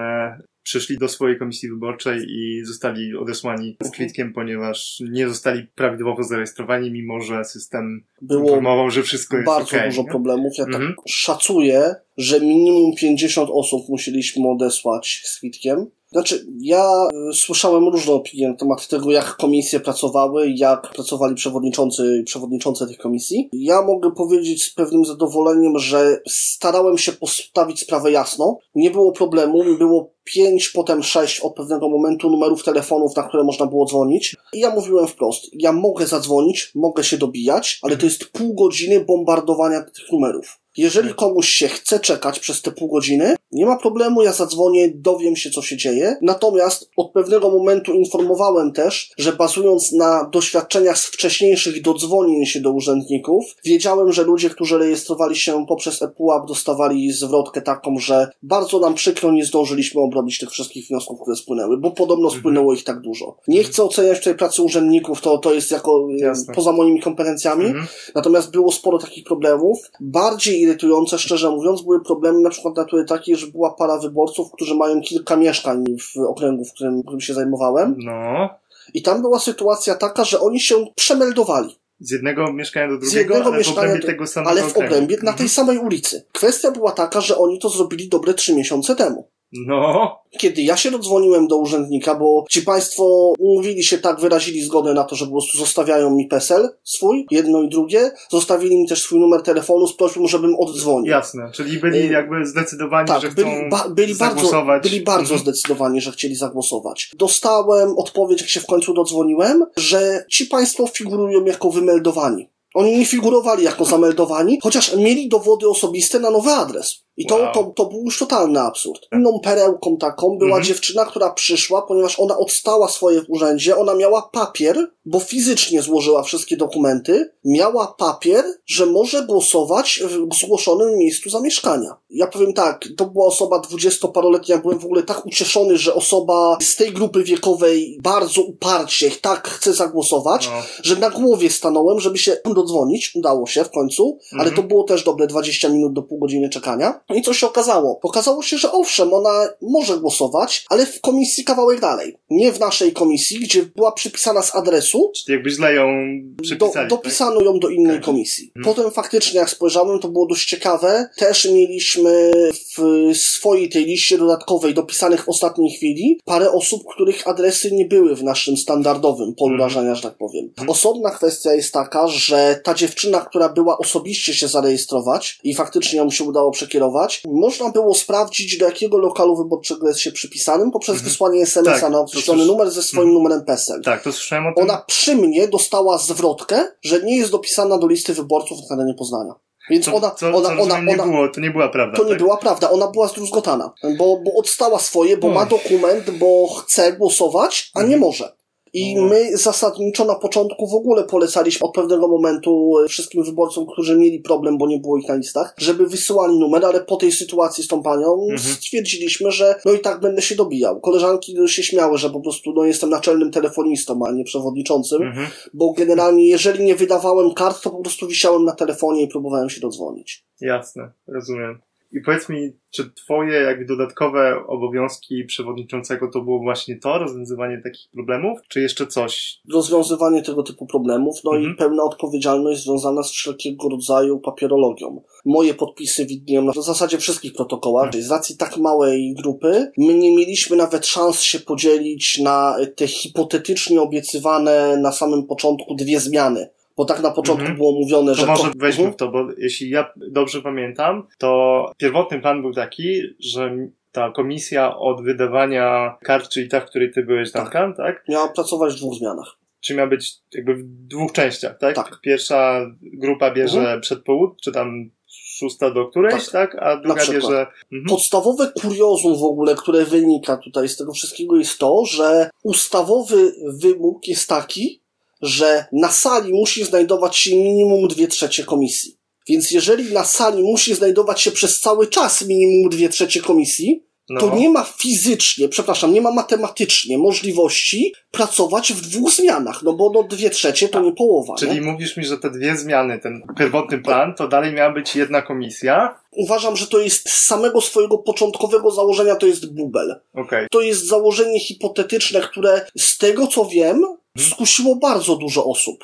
przyszli 0.65 0.97
do 0.97 1.07
swojej 1.07 1.39
komisji 1.39 1.69
wyborczej 1.69 2.25
i 2.29 2.65
zostali 2.65 3.15
odesłani 3.15 3.77
z 3.83 3.91
kwitkiem, 3.91 4.33
ponieważ 4.33 5.03
nie 5.11 5.29
zostali 5.29 5.67
prawidłowo 5.75 6.23
zarejestrowani, 6.23 6.91
mimo 6.91 7.21
że 7.21 7.45
system 7.45 8.03
Było 8.21 8.41
informował, 8.41 8.91
że 8.91 9.03
wszystko 9.03 9.37
jest 9.37 9.45
bardzo 9.47 9.77
okej, 9.77 9.89
dużo 9.89 10.01
nie? 10.01 10.09
problemów. 10.09 10.53
Ja 10.57 10.65
Mhm. 10.65 10.87
tak 10.87 10.95
szacuję, 11.07 11.95
że 12.17 12.39
minimum 12.39 12.95
50 12.95 13.49
osób 13.53 13.89
musieliśmy 13.89 14.49
odesłać 14.49 15.21
z 15.25 15.37
kwitkiem. 15.37 15.85
Znaczy, 16.15 16.45
ja 16.61 17.07
y, 17.29 17.33
słyszałem 17.33 17.87
różne 17.87 18.13
opinie 18.13 18.49
na 18.49 18.55
temat 18.55 18.87
tego, 18.87 19.11
jak 19.11 19.35
komisje 19.35 19.79
pracowały, 19.79 20.49
jak 20.55 20.91
pracowali 20.93 21.35
przewodniczący 21.35 22.19
i 22.21 22.23
przewodniczące 22.23 22.87
tych 22.87 22.97
komisji. 22.97 23.49
Ja 23.53 23.81
mogę 23.81 24.11
powiedzieć 24.11 24.63
z 24.63 24.73
pewnym 24.73 25.05
zadowoleniem, 25.05 25.79
że 25.79 26.21
starałem 26.27 26.97
się 26.97 27.11
postawić 27.11 27.79
sprawę 27.79 28.11
jasno. 28.11 28.57
Nie 28.75 28.91
było 28.91 29.11
problemu, 29.11 29.63
było 29.77 30.11
pięć, 30.23 30.69
potem 30.69 31.03
sześć 31.03 31.39
od 31.39 31.55
pewnego 31.55 31.89
momentu 31.89 32.29
numerów 32.29 32.63
telefonów, 32.63 33.15
na 33.15 33.23
które 33.23 33.43
można 33.43 33.65
było 33.65 33.85
dzwonić. 33.85 34.35
I 34.53 34.59
ja 34.59 34.69
mówiłem 34.69 35.07
wprost, 35.07 35.43
ja 35.53 35.71
mogę 35.71 36.07
zadzwonić, 36.07 36.71
mogę 36.75 37.03
się 37.03 37.17
dobijać, 37.17 37.79
ale 37.81 37.97
to 37.97 38.05
jest 38.05 38.25
pół 38.25 38.53
godziny 38.53 38.99
bombardowania 38.99 39.81
tych 39.81 40.11
numerów. 40.11 40.59
Jeżeli 40.77 41.13
komuś 41.13 41.49
się 41.49 41.67
chce 41.67 41.99
czekać 41.99 42.39
przez 42.39 42.61
te 42.61 42.71
pół 42.71 42.87
godziny, 42.87 43.35
nie 43.55 43.65
ma 43.65 43.77
problemu, 43.77 44.23
ja 44.23 44.33
zadzwonię, 44.33 44.91
dowiem 44.95 45.35
się, 45.35 45.49
co 45.49 45.61
się 45.61 45.77
dzieje. 45.77 46.17
Natomiast 46.21 46.89
od 46.97 47.11
pewnego 47.11 47.49
momentu 47.49 47.93
informowałem 47.93 48.71
też, 48.71 49.11
że 49.17 49.33
bazując 49.33 49.91
na 49.91 50.29
doświadczeniach 50.31 50.97
z 50.97 51.05
wcześniejszych 51.05 51.81
dodzwonień 51.81 52.45
się 52.45 52.61
do 52.61 52.71
urzędników, 52.71 53.45
wiedziałem, 53.65 54.11
że 54.11 54.23
ludzie, 54.23 54.49
którzy 54.49 54.77
rejestrowali 54.77 55.35
się 55.35 55.65
poprzez 55.67 56.01
ePUAP, 56.01 56.47
dostawali 56.47 57.11
zwrotkę 57.11 57.61
taką, 57.61 57.99
że 57.99 58.27
bardzo 58.43 58.79
nam 58.79 58.93
przykro, 58.93 59.31
nie 59.31 59.45
zdążyliśmy 59.45 60.01
obrobić 60.01 60.39
tych 60.39 60.49
wszystkich 60.49 60.87
wniosków, 60.87 61.19
które 61.21 61.35
spłynęły, 61.35 61.77
bo 61.77 61.91
podobno 61.91 62.29
spłynęło 62.31 62.73
ich 62.73 62.83
tak 62.83 63.01
dużo. 63.01 63.37
Nie 63.47 63.63
chcę 63.63 63.83
oceniać 63.83 64.17
tutaj 64.17 64.35
pracy 64.35 64.61
urzędników, 64.61 65.21
to, 65.21 65.37
to 65.37 65.53
jest 65.53 65.71
jako 65.71 66.07
e, 66.21 66.25
Jasne. 66.25 66.53
poza 66.53 66.71
moimi 66.71 67.01
kompetencjami, 67.01 67.65
Mhm. 67.65 67.87
Natomiast 68.15 68.51
było 68.51 68.71
sporo 68.71 68.97
takich 68.97 69.23
problemów. 69.23 69.79
Bardziej 69.99 70.61
irytujące, 70.61 71.19
szczerze 71.19 71.49
mówiąc, 71.49 71.81
były 71.81 72.03
problemy 72.03 72.39
na 72.39 72.49
przykład 72.49 72.77
natury 72.77 73.05
takiej, 73.05 73.35
że 73.35 73.44
była 73.47 73.73
para 73.73 73.97
wyborców, 73.97 74.51
którzy 74.51 74.75
mają 74.75 75.01
kilka 75.01 75.35
mieszkań 75.35 75.85
w 75.99 76.17
okręgu, 76.19 76.65
w 76.65 76.73
którym, 76.73 77.01
którym 77.03 77.21
się 77.21 77.33
zajmowałem. 77.33 77.95
No, 77.97 78.49
I 78.93 79.01
tam 79.01 79.21
była 79.21 79.39
sytuacja 79.39 79.95
taka, 79.95 80.23
że 80.23 80.39
oni 80.39 80.59
się 80.59 80.85
przemeldowali. 80.95 81.75
z 81.99 82.11
jednego 82.11 82.53
mieszkania 82.53 82.87
do 82.87 82.95
Z 82.95 82.99
drugiego, 82.99 83.19
jednego 83.19 83.45
ale 83.45 83.55
w 83.55 83.57
mieszkania 83.57 83.79
obrębie 83.81 84.01
do- 84.01 84.07
tego 84.07 84.27
samego 84.27 84.51
Ale 84.51 84.61
w 84.61 84.69
okręgu. 84.71 84.87
obrębie 84.95 85.15
na 85.15 85.21
tej 85.21 85.31
Mhm. 85.31 85.49
samej 85.49 85.77
ulicy. 85.77 86.25
Kwestia 86.31 86.71
była 86.71 86.91
taka, 86.91 87.21
że 87.21 87.37
oni 87.37 87.59
to 87.59 87.69
zrobili 87.69 88.09
dobre 88.09 88.33
trzy 88.33 88.55
miesiące 88.55 88.95
temu. 88.95 89.27
No, 89.53 90.15
Kiedy 90.39 90.61
ja 90.61 90.77
się 90.77 90.91
dodzwoniłem 90.91 91.47
do 91.47 91.57
urzędnika, 91.57 92.15
bo 92.15 92.45
ci 92.49 92.61
państwo 92.61 93.33
umówili 93.39 93.83
się 93.83 93.97
tak, 93.97 94.19
wyrazili 94.19 94.61
zgodę 94.61 94.93
na 94.93 95.03
to, 95.03 95.15
że 95.15 95.25
po 95.25 95.31
prostu 95.31 95.57
zostawiają 95.57 96.15
mi 96.15 96.27
PESEL 96.27 96.69
swój, 96.83 97.25
jedno 97.31 97.61
i 97.61 97.69
drugie, 97.69 98.11
zostawili 98.31 98.77
mi 98.77 98.87
też 98.87 99.01
swój 99.03 99.19
numer 99.19 99.41
telefonu 99.41 99.87
z 99.87 99.95
prośbą, 99.95 100.27
żebym 100.27 100.55
oddzwonił. 100.59 101.11
jasne, 101.11 101.51
czyli 101.53 101.77
byli 101.77 101.99
Y, 101.99 102.11
jakby 102.11 102.45
zdecydowani, 102.45 103.07
Tak, 103.07 103.21
że 103.21 103.29
chcą 103.29 103.35
byli, 103.43 103.69
ba, 103.69 103.89
byli 103.89 104.15
bardzo, 104.15 104.35
zagłosować. 104.35 104.83
byli 104.83 105.01
bardzo 105.01 105.33
Mhm. 105.33 105.39
zdecydowani, 105.41 106.01
że 106.01 106.11
chcieli 106.11 106.35
zagłosować. 106.35 107.11
Dostałem 107.17 107.97
odpowiedź, 107.97 108.41
jak 108.41 108.49
się 108.49 108.59
w 108.59 108.65
końcu 108.65 108.93
dodzwoniłem, 108.93 109.65
że 109.77 110.25
ci 110.29 110.45
państwo 110.45 110.87
figurują 110.87 111.45
jako 111.45 111.69
wymeldowani. 111.69 112.49
Oni 112.73 112.97
nie 112.97 113.05
figurowali 113.05 113.63
jako 113.63 113.85
zameldowani, 113.85 114.59
chociaż 114.63 114.95
mieli 114.95 115.29
dowody 115.29 115.69
osobiste 115.69 116.19
na 116.19 116.29
nowy 116.29 116.51
adres. 116.51 117.04
I 117.17 117.25
to, 117.25 117.35
Wow. 117.35 117.53
to, 117.53 117.63
to 117.63 117.85
był 117.85 118.01
już 118.03 118.19
totalny 118.19 118.59
absurd. 118.61 119.07
Inną 119.13 119.39
perełką 119.43 119.97
taką 119.97 120.27
była 120.37 120.49
Mhm. 120.49 120.63
dziewczyna, 120.63 121.05
która 121.05 121.29
przyszła, 121.29 121.81
ponieważ 121.81 122.19
ona 122.19 122.37
odstała 122.37 122.87
swoje 122.87 123.21
w 123.21 123.29
urzędzie, 123.29 123.77
ona 123.77 123.95
miała 123.95 124.21
papier, 124.31 124.91
bo 125.05 125.19
fizycznie 125.19 125.81
złożyła 125.81 126.23
wszystkie 126.23 126.57
dokumenty, 126.57 127.31
miała 127.45 127.87
papier, 127.97 128.43
że 128.65 128.85
może 128.85 129.25
głosować 129.25 130.03
w 130.31 130.35
zgłoszonym 130.35 130.97
miejscu 130.97 131.29
zamieszkania. 131.29 131.95
Ja 132.09 132.27
powiem 132.27 132.53
tak, 132.53 132.85
to 132.97 133.05
była 133.05 133.25
osoba 133.25 133.59
dwudziestoparoletnia, 133.59 134.57
byłem 134.57 134.79
w 134.79 134.85
ogóle 134.85 135.03
tak 135.03 135.25
ucieszony, 135.25 135.77
że 135.77 135.93
osoba 135.93 136.57
z 136.61 136.75
tej 136.75 136.91
grupy 136.91 137.23
wiekowej 137.23 137.99
bardzo 138.03 138.41
uparcie 138.41 139.11
tak 139.21 139.47
chce 139.47 139.73
zagłosować, 139.73 140.47
No. 140.47 140.53
że 140.83 140.95
na 140.95 141.09
głowie 141.09 141.49
stanąłem, 141.49 141.99
żeby 141.99 142.17
się 142.17 142.37
dodzwonić. 142.55 143.11
Udało 143.15 143.47
się 143.47 143.63
w 143.63 143.71
końcu, 143.71 144.17
ale 144.31 144.41
Mhm. 144.43 144.55
to 144.55 144.63
było 144.63 144.83
też 144.83 145.03
dobre 145.03 145.27
20 145.27 145.69
minut 145.69 145.93
do 145.93 146.01
pół 146.01 146.19
godziny 146.19 146.49
czekania. 146.49 147.01
No 147.09 147.15
I 147.15 147.21
co 147.21 147.33
się 147.33 147.47
okazało? 147.47 147.99
Okazało 148.03 148.43
się, 148.43 148.57
że 148.57 148.71
owszem, 148.71 149.13
ona 149.13 149.47
może 149.61 149.97
głosować, 149.97 150.65
ale 150.69 150.85
w 150.85 151.01
komisji 151.01 151.43
kawałek 151.43 151.79
dalej. 151.79 152.17
Nie 152.29 152.51
w 152.51 152.59
naszej 152.59 152.93
komisji, 152.93 153.39
gdzie 153.39 153.63
była 153.63 153.91
przypisana 153.91 154.41
z 154.41 154.55
adresu, 154.55 155.11
Czyli 155.15 155.33
jakby 155.35 155.49
źle 155.49 155.73
ją 155.73 155.87
do, 156.35 156.43
przypisali. 156.43 156.73
tak? 156.73 156.89
dopisano 156.89 157.41
ją 157.41 157.59
do 157.59 157.69
innej 157.69 157.95
Tak. 157.95 158.05
komisji. 158.05 158.51
Mhm. 158.55 158.75
Potem 158.75 158.91
faktycznie, 158.91 159.39
jak 159.39 159.49
spojrzałem, 159.49 159.99
to 159.99 160.07
było 160.07 160.25
dość 160.27 160.45
ciekawe. 160.49 161.09
Też 161.17 161.45
mieliśmy 161.45 162.31
w 162.77 163.11
swojej 163.17 163.69
tej 163.69 163.85
liście 163.85 164.17
dodatkowej, 164.17 164.73
dopisanych 164.73 165.23
w 165.23 165.29
ostatniej 165.29 165.71
chwili, 165.75 166.19
parę 166.25 166.51
osób, 166.51 166.83
których 166.93 167.27
adresy 167.27 167.71
nie 167.71 167.85
były 167.85 168.15
w 168.15 168.23
naszym 168.23 168.57
standardowym 168.57 169.33
polu 169.35 169.53
Mhm. 169.53 169.69
rażenia, 169.69 169.95
że 169.95 170.01
tak 170.01 170.17
powiem. 170.17 170.45
Mhm. 170.45 170.69
Osobna 170.69 171.11
kwestia 171.11 171.53
jest 171.53 171.73
taka, 171.73 172.07
że 172.07 172.59
ta 172.63 172.73
dziewczyna, 172.73 173.19
która 173.21 173.49
była 173.49 173.77
osobiście 173.77 174.33
się 174.33 174.47
zarejestrować 174.47 175.39
i 175.43 175.55
faktycznie 175.55 175.97
ją 175.99 176.09
się 176.11 176.23
udało 176.23 176.51
przekierować, 176.51 176.94
można 177.27 177.69
było 177.69 177.95
sprawdzić, 177.95 178.57
do 178.57 178.65
jakiego 178.65 178.97
lokalu 178.97 179.35
wyborczego 179.35 179.87
jest 179.87 179.99
się 179.99 180.11
przypisanym 180.11 180.71
poprzez 180.71 180.95
Mhm. 180.95 181.09
wysłanie 181.09 181.41
SMS-a 181.41 181.81
Tak, 181.81 181.91
na 181.91 181.99
określony 181.99 182.45
numer 182.45 182.71
ze 182.71 182.83
swoim 182.83 183.07
Mhm. 183.09 183.13
numerem 183.23 183.45
PESEL. 183.45 183.81
Tak, 183.81 184.03
to 184.03 184.11
słyszałem 184.11 184.47
o 184.47 184.53
tym. 184.53 184.63
Ona 184.63 184.83
przy 184.87 185.15
mnie 185.15 185.47
dostała 185.47 185.97
zwrotkę, 185.97 186.67
że 186.81 187.01
nie 187.03 187.17
jest 187.17 187.31
dopisana 187.31 187.77
do 187.77 187.87
listy 187.87 188.13
wyborców 188.13 188.57
na 188.61 188.75
terenie 188.75 188.93
Poznania. 188.93 189.33
Więc 189.69 189.85
co, 189.85 189.93
ona, 189.93 190.11
co, 190.11 190.27
ona, 190.27 190.49
co 190.55 190.61
ona, 190.61 190.81
nie 190.81 190.93
ona, 190.93 191.03
było, 191.05 191.27
to 191.29 191.41
nie 191.41 191.51
była 191.51 191.69
prawda. 191.69 191.97
to 191.97 192.03
nie 192.03 192.09
tak? 192.09 192.17
była 192.19 192.37
prawda, 192.37 192.69
ona 192.71 192.87
była 192.87 193.07
zdruzgotana, 193.07 193.71
bo, 193.97 194.17
bo 194.25 194.33
odstała 194.33 194.79
swoje, 194.79 195.17
bo 195.17 195.29
ma 195.29 195.45
dokument, 195.45 196.11
bo 196.11 196.47
chce 196.47 196.93
głosować, 196.93 197.71
a 197.73 197.79
nie 197.79 197.83
Mhm. 197.95 198.01
może. 198.01 198.35
I 198.75 198.95
No. 198.95 199.01
my 199.05 199.37
zasadniczo 199.37 200.05
na 200.05 200.15
początku 200.15 200.67
w 200.67 200.73
ogóle 200.73 201.03
polecaliśmy 201.03 201.67
od 201.67 201.73
pewnego 201.75 202.07
momentu 202.07 202.73
e, 202.85 202.87
wszystkim 202.87 203.23
wyborcom, 203.23 203.65
którzy 203.65 203.97
mieli 203.97 204.19
problem, 204.19 204.57
bo 204.57 204.67
nie 204.67 204.79
było 204.79 204.97
ich 204.97 205.07
na 205.07 205.15
listach, 205.15 205.53
żeby 205.57 205.87
wysyłali 205.87 206.39
numer, 206.39 206.65
ale 206.65 206.81
po 206.81 206.95
tej 206.95 207.11
sytuacji 207.11 207.63
z 207.63 207.67
tą 207.67 207.83
panią 207.83 208.13
Mhm. 208.31 208.39
stwierdziliśmy, 208.39 209.31
że 209.31 209.55
no 209.65 209.73
i 209.73 209.79
tak 209.79 209.99
będę 209.99 210.21
się 210.21 210.35
dobijał. 210.35 210.79
Koleżanki 210.79 211.35
się 211.47 211.63
śmiały, 211.63 211.97
że 211.97 212.09
po 212.09 212.19
prostu 212.21 212.53
no 212.53 212.63
jestem 212.65 212.89
naczelnym 212.89 213.31
telefonistą, 213.31 213.99
a 214.07 214.11
nie 214.11 214.23
przewodniczącym, 214.23 215.01
Mhm. 215.01 215.27
bo 215.53 215.73
generalnie 215.73 216.27
jeżeli 216.29 216.63
nie 216.65 216.75
wydawałem 216.75 217.33
kart, 217.33 217.61
to 217.61 217.69
po 217.69 217.81
prostu 217.81 218.07
wisiałem 218.07 218.45
na 218.45 218.51
telefonie 218.51 219.01
i 219.01 219.07
próbowałem 219.07 219.49
się 219.49 219.61
dodzwonić. 219.61 220.25
Jasne, 220.41 220.91
rozumiem. 221.07 221.59
I 221.95 222.01
powiedz 222.01 222.29
mi, 222.29 222.51
czy 222.69 222.91
twoje 222.91 223.41
jakby 223.41 223.65
dodatkowe 223.65 224.35
obowiązki 224.47 225.23
przewodniczącego 225.25 226.11
to 226.13 226.21
było 226.21 226.39
właśnie 226.39 226.79
to, 226.79 226.97
rozwiązywanie 226.97 227.61
takich 227.63 227.89
problemów, 227.91 228.39
czy 228.47 228.61
jeszcze 228.61 228.87
coś? 228.87 229.41
Rozwiązywanie 229.53 230.21
tego 230.21 230.43
typu 230.43 230.65
problemów, 230.65 231.15
no 231.23 231.35
Mhm. 231.35 231.53
i 231.53 231.55
pełna 231.55 231.83
odpowiedzialność 231.83 232.63
związana 232.63 233.03
z 233.03 233.11
wszelkiego 233.11 233.69
rodzaju 233.69 234.19
papierologią. 234.19 235.01
Moje 235.25 235.53
podpisy 235.53 236.05
widnieją 236.05 236.41
na 236.41 236.51
w 236.51 236.55
zasadzie 236.55 236.97
wszystkich 236.97 237.33
protokołach. 237.33 237.85
Mhm. 237.85 238.03
Z 238.03 238.11
racji 238.11 238.37
tak 238.37 238.57
małej 238.57 239.13
grupy, 239.13 239.71
my 239.77 239.93
nie 239.93 240.15
mieliśmy 240.15 240.57
nawet 240.57 240.85
szans 240.85 241.21
się 241.21 241.39
podzielić 241.39 242.19
na 242.19 242.55
te 242.75 242.87
hipotetycznie 242.87 243.81
obiecywane 243.81 244.77
na 244.77 244.91
samym 244.91 245.23
początku 245.23 245.75
dwie 245.75 245.99
zmiany. 245.99 246.49
Bo 246.77 246.85
tak 246.85 247.01
na 247.01 247.11
początku 247.11 247.41
Mhm. 247.41 247.57
było 247.57 247.71
mówione, 247.71 248.11
To 248.11 248.15
że... 248.21 248.25
może 248.27 248.43
ko- 248.43 248.51
weźmy 248.55 248.83
Mhm. 248.83 248.93
w 248.93 248.95
to, 248.95 249.07
bo 249.11 249.27
jeśli 249.37 249.69
ja 249.69 249.91
dobrze 249.97 250.41
pamiętam, 250.41 251.07
to 251.17 251.71
pierwotny 251.77 252.19
plan 252.21 252.41
był 252.41 252.53
taki, 252.53 253.01
że 253.19 253.57
ta 253.91 254.11
komisja 254.11 254.77
od 254.77 255.03
wydawania 255.03 255.97
kart, 256.03 256.29
czyli 256.29 256.49
ta, 256.49 256.59
w 256.59 256.65
której 256.65 256.91
ty 256.91 257.03
byłeś, 257.03 257.31
Tak. 257.31 257.43
Duncan, 257.43 257.73
tak? 257.73 258.03
Miała 258.09 258.27
pracować 258.27 258.73
w 258.73 258.77
dwóch 258.77 258.95
zmianach. 258.95 259.37
Czy 259.59 259.75
miała 259.75 259.89
być 259.89 260.13
jakby 260.33 260.55
w 260.55 260.63
dwóch 260.65 261.11
częściach, 261.11 261.57
tak? 261.59 261.75
Tak. 261.75 261.99
Pierwsza 262.01 262.71
grupa 262.81 263.31
bierze 263.31 263.59
Mhm. 263.59 263.81
przed 263.81 264.03
południe, 264.03 264.35
czy 264.43 264.51
tam 264.51 264.89
szósta 265.37 265.71
do 265.71 265.85
którejś, 265.87 266.23
Tak. 266.29 266.31
tak? 266.51 266.55
A 266.63 266.77
druga 266.77 267.01
bierze... 267.11 267.47
Mhm. 267.73 267.85
Podstawowe 267.89 268.51
kuriozum 268.61 269.19
w 269.19 269.23
ogóle, 269.23 269.55
które 269.55 269.85
wynika 269.85 270.37
tutaj 270.37 270.69
z 270.69 270.77
tego 270.77 270.91
wszystkiego 270.93 271.37
jest 271.37 271.59
to, 271.59 271.85
że 271.85 272.29
ustawowy 272.43 273.31
wymóg 273.61 274.07
jest 274.07 274.29
taki, 274.29 274.81
że 275.21 275.65
na 275.71 275.91
sali 275.91 276.33
musi 276.33 276.63
znajdować 276.63 277.17
się 277.17 277.35
minimum 277.35 277.87
dwie 277.87 278.07
trzecie 278.07 278.43
komisji. 278.43 278.97
Więc 279.29 279.51
jeżeli 279.51 279.93
na 279.93 280.05
sali 280.05 280.43
musi 280.43 280.75
znajdować 280.75 281.21
się 281.21 281.31
przez 281.31 281.59
cały 281.59 281.87
czas 281.87 282.21
minimum 282.21 282.69
dwie 282.69 282.89
trzecie 282.89 283.21
komisji, 283.21 283.85
No. 284.09 284.19
to 284.21 284.35
nie 284.35 284.49
ma 284.49 284.63
fizycznie, 284.63 285.49
przepraszam, 285.49 285.93
nie 285.93 286.01
ma 286.01 286.11
matematycznie 286.11 286.97
możliwości 286.97 287.93
pracować 288.11 288.73
w 288.73 288.81
dwóch 288.81 289.11
zmianach, 289.11 289.63
no 289.63 289.73
bo 289.73 289.91
no 289.93 290.03
dwie 290.03 290.29
trzecie 290.29 290.69
to 290.69 290.81
nie 290.81 290.91
połowa. 290.91 291.35
Czyli 291.35 291.51
nie? 291.55 291.61
mówisz 291.61 291.97
mi, 291.97 292.05
że 292.05 292.17
te 292.17 292.29
dwie 292.31 292.57
zmiany, 292.57 292.99
ten 292.99 293.21
pierwotny 293.37 293.77
plan, 293.77 294.15
to 294.15 294.27
dalej 294.27 294.53
miała 294.53 294.73
być 294.73 294.95
jedna 294.95 295.21
komisja? 295.21 295.99
Uważam, 296.11 296.55
że 296.55 296.67
to 296.67 296.79
jest 296.79 297.09
z 297.09 297.25
samego 297.25 297.61
swojego 297.61 297.97
początkowego 297.97 298.71
założenia 298.71 299.15
to 299.15 299.27
jest 299.27 299.53
bubel. 299.53 299.95
Okej. 300.13 300.47
To 300.51 300.61
jest 300.61 300.87
założenie 300.87 301.39
hipotetyczne, 301.39 302.21
które 302.21 302.65
z 302.77 302.97
tego 302.97 303.27
co 303.27 303.45
wiem, 303.45 303.81
skusiło 304.19 304.75
bardzo 304.75 305.15
dużo 305.15 305.45
osób. 305.45 305.83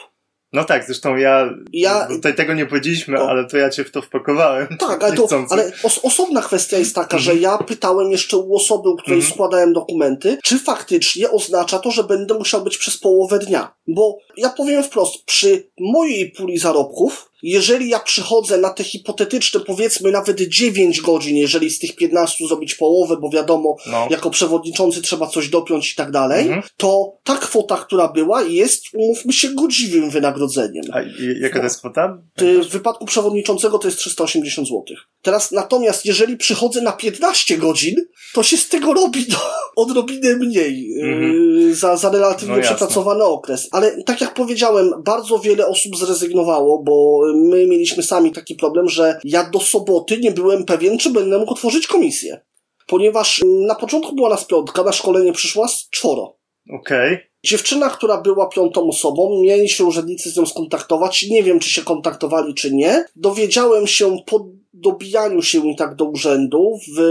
No 0.53 0.63
tak, 0.63 0.85
zresztą 0.85 1.15
ja, 1.15 1.49
Ja- 1.73 2.07
tutaj 2.07 2.35
tego 2.35 2.53
nie 2.53 2.65
powiedzieliśmy, 2.65 3.21
O. 3.21 3.29
ale 3.29 3.47
to 3.47 3.57
ja 3.57 3.69
cię 3.69 3.83
w 3.83 3.91
to 3.91 4.01
wpakowałem. 4.01 4.67
Tak, 4.79 5.03
ale, 5.03 5.15
to, 5.15 5.27
ale 5.49 5.71
os 5.83 5.99
osobna 6.03 6.41
kwestia 6.41 6.77
jest 6.77 6.95
taka, 6.95 7.17
że 7.17 7.35
ja 7.35 7.57
pytałem 7.57 8.11
jeszcze 8.11 8.37
u 8.37 8.55
osoby, 8.55 8.89
u 8.89 8.95
której 8.95 9.19
Mhm. 9.19 9.33
składałem 9.33 9.73
dokumenty, 9.73 10.37
czy 10.43 10.59
faktycznie 10.59 11.31
oznacza 11.31 11.79
to, 11.79 11.91
że 11.91 12.03
będę 12.03 12.33
musiał 12.33 12.61
być 12.63 12.77
przez 12.77 12.97
połowę 12.97 13.39
dnia. 13.39 13.73
Bo 13.87 14.17
ja 14.37 14.49
powiem 14.49 14.83
wprost, 14.83 15.25
przy 15.25 15.69
mojej 15.79 16.31
puli 16.31 16.57
zarobków, 16.57 17.30
jeżeli 17.43 17.89
ja 17.89 17.99
przychodzę 17.99 18.57
na 18.57 18.69
te 18.69 18.83
hipotetyczne, 18.83 19.59
powiedzmy 19.59 20.11
nawet 20.11 20.41
9 20.41 21.01
godzin, 21.01 21.37
jeżeli 21.37 21.69
z 21.69 21.79
tych 21.79 21.95
15 21.95 22.47
zrobić 22.47 22.75
połowę, 22.75 23.17
bo 23.21 23.29
wiadomo, 23.29 23.75
No. 23.87 24.07
jako 24.09 24.29
przewodniczący 24.29 25.01
trzeba 25.01 25.27
coś 25.27 25.49
dopiąć 25.49 25.91
i 25.93 25.95
tak 25.95 26.11
dalej, 26.11 26.41
Mhm. 26.45 26.61
to 26.77 27.13
ta 27.23 27.37
kwota, 27.37 27.77
która 27.77 28.07
była, 28.07 28.41
jest, 28.41 28.83
umówmy 28.93 29.33
się, 29.33 29.49
godziwym 29.49 30.09
wynagrodzeniem. 30.09 30.83
A 30.93 30.99
jaka 31.41 31.59
to 31.59 31.63
jest 31.63 31.79
kwota? 31.79 32.17
W 32.37 32.67
wypadku 32.67 33.05
przewodniczącego 33.05 33.79
to 33.79 33.87
jest 33.87 33.97
380 33.97 34.67
zł. 34.67 34.83
Teraz 35.21 35.51
natomiast, 35.51 36.05
jeżeli 36.05 36.37
przychodzę 36.37 36.81
na 36.81 36.91
15 36.91 37.57
godzin, 37.57 37.95
to 38.33 38.43
się 38.43 38.57
z 38.57 38.69
tego 38.69 38.93
robi 38.93 39.25
no, 39.29 39.37
odrobinę 39.75 40.35
mniej 40.35 40.87
yy, 40.89 41.75
za, 41.75 41.97
za 41.97 42.09
relatywnie 42.09 42.55
No 42.55 42.61
przepracowany 42.61 43.23
okres. 43.23 43.67
Ale 43.71 44.03
tak 44.03 44.21
jak 44.21 44.33
powiedziałem, 44.33 44.91
bardzo 45.05 45.39
wiele 45.39 45.67
osób 45.67 45.97
zrezygnowało, 45.97 46.83
bo 46.83 47.19
my 47.35 47.67
mieliśmy 47.67 48.03
sami 48.03 48.31
taki 48.31 48.55
problem, 48.55 48.89
że 48.89 49.19
ja 49.23 49.49
do 49.49 49.59
soboty 49.59 50.17
nie 50.17 50.31
byłem 50.31 50.65
pewien, 50.65 50.97
czy 50.97 51.09
będę 51.09 51.39
mógł 51.39 51.51
otworzyć 51.51 51.87
komisję. 51.87 52.41
Ponieważ 52.87 53.41
na 53.45 53.75
początku 53.75 54.15
była 54.15 54.29
nas 54.29 54.45
piątka, 54.45 54.83
na 54.83 54.91
szkolenie 54.91 55.33
przyszła 55.33 55.67
z 55.67 55.89
czworo. 55.89 56.37
Okej. 56.69 57.17
Dziewczyna, 57.45 57.89
która 57.89 58.21
była 58.21 58.49
piątą 58.49 58.87
osobą, 58.87 59.41
mieli 59.43 59.69
się 59.69 59.85
urzędnicy 59.85 60.31
z 60.31 60.37
nią 60.37 60.45
skontaktować. 60.45 61.23
Nie 61.23 61.43
wiem, 61.43 61.59
czy 61.59 61.69
się 61.69 61.81
kontaktowali, 61.81 62.53
czy 62.53 62.73
nie. 62.73 63.05
Dowiedziałem 63.15 63.87
się 63.87 64.17
po 64.25 64.47
dobijaniu 64.81 65.41
się 65.41 65.61
tak 65.77 65.95
do 65.95 66.05
urzędu 66.05 66.79
w 66.97 67.01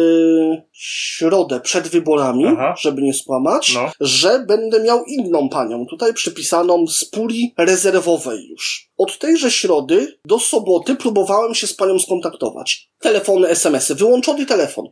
środę 0.72 1.60
przed 1.60 1.88
wyborami, 1.88 2.44
Aha. 2.46 2.74
żeby 2.80 3.02
nie 3.02 3.14
skłamać, 3.14 3.74
No. 3.74 3.90
że 4.00 4.44
będę 4.48 4.80
miał 4.82 5.04
inną 5.04 5.48
panią, 5.48 5.86
tutaj 5.86 6.14
przypisaną 6.14 6.86
z 6.86 7.04
puli 7.04 7.54
rezerwowej 7.58 8.48
już. 8.50 8.90
Od 8.98 9.18
tejże 9.18 9.50
środy 9.50 10.18
do 10.24 10.38
soboty 10.38 10.96
próbowałem 10.96 11.54
się 11.54 11.66
z 11.66 11.74
panią 11.74 11.98
skontaktować. 11.98 12.90
Telefony, 12.98 13.48
SMS-y, 13.48 13.94
wyłączony 13.94 14.46
telefon. 14.46 14.84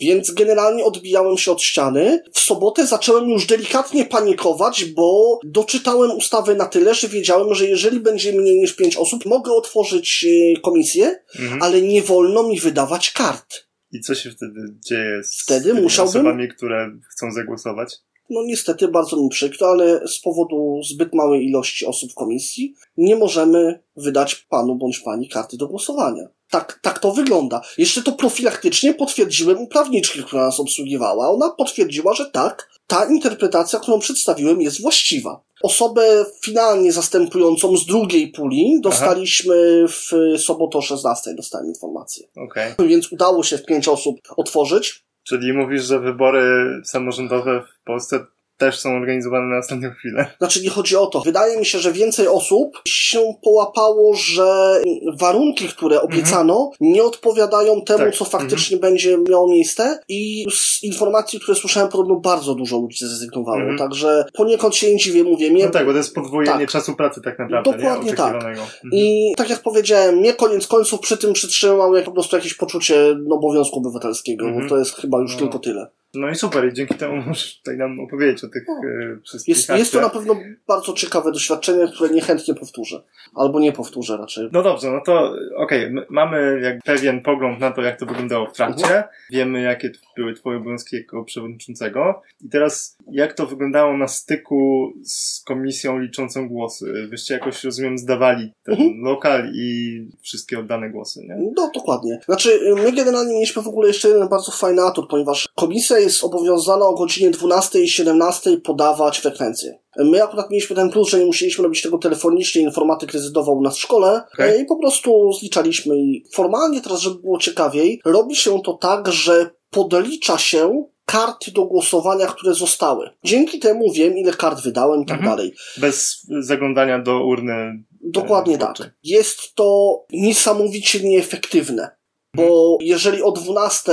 Więc 0.00 0.30
generalnie 0.30 0.84
odbijałem 0.84 1.38
się 1.38 1.52
od 1.52 1.62
ściany. 1.62 2.22
W 2.32 2.40
sobotę 2.40 2.86
zacząłem 2.86 3.28
już 3.30 3.46
delikatnie 3.46 4.04
panikować, 4.04 4.84
bo 4.84 5.38
doczytałem 5.44 6.10
ustawy 6.10 6.54
na 6.54 6.64
tyle, 6.66 6.94
że 6.94 7.08
wiedziałem, 7.08 7.54
że 7.54 7.66
jeżeli 7.66 8.00
będzie 8.00 8.32
mniej 8.32 8.58
niż 8.58 8.72
pięć 8.72 8.96
osób, 8.96 9.26
mogę 9.26 9.52
otworzyć 9.52 10.26
e, 10.56 10.60
komisję, 10.60 11.20
Mhm. 11.40 11.62
ale 11.62 11.82
nie 11.82 12.02
wolno 12.02 12.42
mi 12.48 12.60
wydawać 12.60 13.10
kart. 13.10 13.66
I 13.92 14.00
co 14.00 14.14
się 14.14 14.30
wtedy 14.30 14.60
dzieje 14.86 15.24
z 15.24 15.42
Wtedy 15.42 15.68
tymi 15.70 15.80
musiałbym- 15.82 16.10
osobami, 16.26 16.48
które 16.48 16.90
chcą 17.12 17.32
zagłosować? 17.32 17.94
No 18.30 18.42
niestety 18.42 18.88
bardzo 18.88 19.16
mi 19.16 19.28
przykro, 19.28 19.68
ale 19.68 20.08
z 20.08 20.20
powodu 20.20 20.80
zbyt 20.90 21.14
małej 21.14 21.46
ilości 21.46 21.86
osób 21.86 22.12
w 22.12 22.14
komisji 22.14 22.74
nie 22.96 23.16
możemy 23.16 23.82
wydać 23.96 24.34
panu 24.34 24.74
bądź 24.74 24.98
pani 24.98 25.28
karty 25.28 25.56
do 25.56 25.68
głosowania. 25.68 26.28
Tak, 26.50 26.78
tak 26.82 26.98
to 26.98 27.12
wygląda. 27.12 27.60
Jeszcze 27.78 28.02
to 28.02 28.12
profilaktycznie 28.12 28.94
potwierdziłem 28.94 29.58
u 29.58 29.66
prawniczki, 29.66 30.22
która 30.22 30.46
nas 30.46 30.60
obsługiwała. 30.60 31.30
Ona 31.30 31.50
potwierdziła, 31.50 32.14
że 32.14 32.30
tak, 32.30 32.68
ta 32.86 33.04
interpretacja, 33.04 33.78
którą 33.78 33.98
przedstawiłem, 33.98 34.60
jest 34.60 34.82
właściwa. 34.82 35.40
Osobę 35.62 36.24
finalnie 36.44 36.92
zastępującą 36.92 37.76
z 37.76 37.86
drugiej 37.86 38.28
puli 38.28 38.80
dostaliśmy 38.80 39.84
w 39.88 40.10
sobotę 40.38 40.78
o 40.78 40.82
16, 40.82 41.34
dostałem 41.34 41.66
informację. 41.66 42.26
Okej. 42.36 42.74
Więc 42.88 43.12
udało 43.12 43.42
się 43.42 43.58
w 43.58 43.64
pięć 43.64 43.88
osób 43.88 44.16
otworzyć. 44.36 45.05
Czyli 45.28 45.52
mówisz, 45.52 45.82
że 45.82 46.00
wybory 46.00 46.80
samorządowe 46.84 47.62
w 47.62 47.84
Polsce 47.84 48.26
też 48.56 48.78
są 48.80 48.96
organizowane 48.96 49.46
na 49.46 49.58
ostatnią 49.58 49.90
chwilę. 49.90 50.26
Znaczy 50.38 50.62
nie 50.62 50.70
chodzi 50.70 50.96
o 50.96 51.06
to. 51.06 51.20
Wydaje 51.20 51.58
mi 51.58 51.66
się, 51.66 51.78
że 51.78 51.92
więcej 51.92 52.28
osób 52.28 52.82
się 52.88 53.34
połapało, 53.42 54.14
że 54.14 54.80
warunki, 55.20 55.68
które 55.68 56.02
obiecano, 56.02 56.70
nie 56.80 57.04
odpowiadają 57.04 57.80
temu, 57.80 57.98
Tak. 58.04 58.14
co 58.14 58.24
faktycznie 58.24 58.76
będzie 58.76 59.18
miało 59.28 59.48
miejsce 59.48 59.98
i 60.08 60.46
z 60.52 60.82
informacji, 60.82 61.40
które 61.40 61.58
słyszałem, 61.58 61.88
podobno 61.88 62.16
bardzo 62.16 62.54
dużo 62.54 62.78
ludzi 62.78 63.06
zrezygnowało. 63.06 63.58
Mhm. 63.58 63.78
Także 63.78 64.24
poniekąd 64.34 64.74
się 64.76 64.90
nie 64.92 64.96
dziwię, 64.96 65.24
mówię, 65.24 65.50
mnie 65.50 65.64
No 65.64 65.70
tak, 65.70 65.86
bo 65.86 65.92
to 65.92 65.98
jest 65.98 66.14
podwojenie 66.14 66.58
Tak. 66.58 66.70
czasu 66.70 66.94
pracy 66.96 67.20
tak 67.24 67.38
naprawdę, 67.38 67.72
Dokładnie 67.72 68.10
nie? 68.10 68.16
tak. 68.16 68.34
Mhm. 68.34 68.66
I 68.92 69.32
tak 69.36 69.50
jak 69.50 69.62
powiedziałem, 69.62 70.16
mnie 70.16 70.32
koniec 70.34 70.66
końców 70.66 71.00
przy 71.00 71.16
tym 71.16 71.32
przytrzymał 71.32 71.94
jak 71.94 72.04
po 72.04 72.12
prostu 72.12 72.36
jakieś 72.36 72.54
poczucie 72.54 73.16
obowiązku 73.30 73.78
obywatelskiego, 73.78 74.44
Mhm. 74.46 74.62
bo 74.64 74.70
to 74.70 74.78
jest 74.78 74.94
chyba 74.94 75.20
już 75.20 75.32
No. 75.32 75.38
tylko 75.38 75.58
tyle. 75.58 75.86
No 76.14 76.30
i 76.30 76.34
super, 76.34 76.68
i 76.68 76.72
dzięki 76.74 76.94
temu 76.94 77.16
możesz 77.16 77.58
tutaj 77.58 77.76
nam 77.76 78.00
opowiedzieć 78.00 78.44
o 78.44 78.48
tych 78.48 78.64
No. 78.68 78.74
e, 79.14 79.18
wszystkich 79.24 79.56
Jest, 79.56 79.68
jest 79.68 79.92
to 79.92 80.00
na 80.00 80.10
pewno 80.10 80.36
bardzo 80.68 80.92
ciekawe 80.92 81.32
doświadczenie, 81.32 81.88
które 81.94 82.10
niechętnie 82.10 82.54
powtórzę. 82.54 83.02
Albo 83.34 83.60
nie 83.60 83.72
powtórzę 83.72 84.16
raczej. 84.16 84.48
No 84.52 84.62
dobrze, 84.62 84.90
no 84.90 85.00
to 85.06 85.34
okej, 85.56 85.84
m- 85.84 86.04
mamy 86.10 86.60
jak 86.62 86.82
pewien 86.84 87.22
pogląd 87.22 87.60
na 87.60 87.70
to, 87.70 87.82
jak 87.82 87.98
to 88.00 88.06
wyglądało 88.06 88.46
w 88.46 88.52
trakcie. 88.52 88.84
Mhm. 88.84 89.04
Wiemy, 89.30 89.60
jakie 89.62 89.90
były 90.16 90.34
twoje 90.34 90.56
obowiązki 90.58 90.96
jako 90.96 91.24
przewodniczącego. 91.24 92.22
I 92.44 92.48
teraz, 92.48 92.96
jak 93.10 93.32
to 93.32 93.46
wyglądało 93.46 93.96
na 93.96 94.08
styku 94.08 94.92
z 95.04 95.42
komisją 95.44 95.98
liczącą 95.98 96.48
głosy? 96.48 97.06
Wyście 97.10 97.34
jakoś, 97.34 97.64
rozumiem, 97.64 97.98
zdawali 97.98 98.52
ten 98.64 98.74
Mhm. 98.74 99.00
lokal 99.04 99.50
i 99.54 99.98
wszystkie 100.22 100.58
oddane 100.58 100.90
głosy, 100.90 101.20
nie? 101.28 101.36
No, 101.56 101.70
dokładnie. 101.74 102.18
Znaczy, 102.24 102.60
my 102.84 102.92
generalnie 102.92 103.34
mieliśmy 103.34 103.62
w 103.62 103.68
ogóle 103.68 103.88
jeszcze 103.88 104.08
jeden 104.08 104.28
bardzo 104.28 104.52
fajny 104.52 104.82
atut, 104.82 105.06
ponieważ 105.10 105.48
komisja 105.54 105.98
jest 106.06 106.24
obowiązana 106.24 106.86
o 106.86 106.94
godzinie 106.94 107.30
12 107.30 107.80
i 107.80 107.88
17 107.88 108.56
podawać 108.56 109.18
frekwencję. 109.18 109.78
My 109.98 110.22
akurat 110.24 110.50
mieliśmy 110.50 110.76
ten 110.76 110.90
plus, 110.90 111.08
że 111.10 111.18
nie 111.18 111.26
musieliśmy 111.26 111.64
robić 111.64 111.82
tego 111.82 111.98
telefonicznie, 111.98 112.62
informatyk 112.62 113.12
rezydował 113.12 113.56
u 113.56 113.62
nas 113.62 113.76
w 113.76 113.80
szkole 113.80 114.22
Okej. 114.34 114.50
e, 114.58 114.62
i 114.62 114.64
po 114.64 114.76
prostu 114.76 115.32
zliczaliśmy. 115.32 115.96
I 115.98 116.24
formalnie 116.34 116.80
teraz, 116.80 117.00
żeby 117.00 117.20
było 117.20 117.38
ciekawiej, 117.38 118.00
robi 118.04 118.36
się 118.36 118.60
to 118.64 118.72
tak, 118.72 119.12
że 119.12 119.50
podlicza 119.70 120.38
się 120.38 120.84
karty 121.04 121.50
do 121.52 121.64
głosowania, 121.64 122.26
które 122.26 122.54
zostały. 122.54 123.10
Dzięki 123.24 123.58
temu 123.58 123.92
wiem, 123.92 124.16
ile 124.18 124.32
kart 124.32 124.60
wydałem 124.62 125.02
i 125.02 125.06
tak 125.06 125.18
Mhm. 125.18 125.36
dalej. 125.36 125.54
Bez 125.76 126.26
zaglądania 126.40 126.98
do 126.98 127.24
urny. 127.24 127.84
Dokładnie 128.00 128.54
e, 128.54 128.58
tak. 128.58 128.76
Jest 129.02 129.54
to 129.54 129.98
niesamowicie 130.12 131.00
nieefektywne. 131.00 131.95
Bo 132.36 132.78
jeżeli 132.80 133.22
o 133.22 133.32
12 133.32 133.92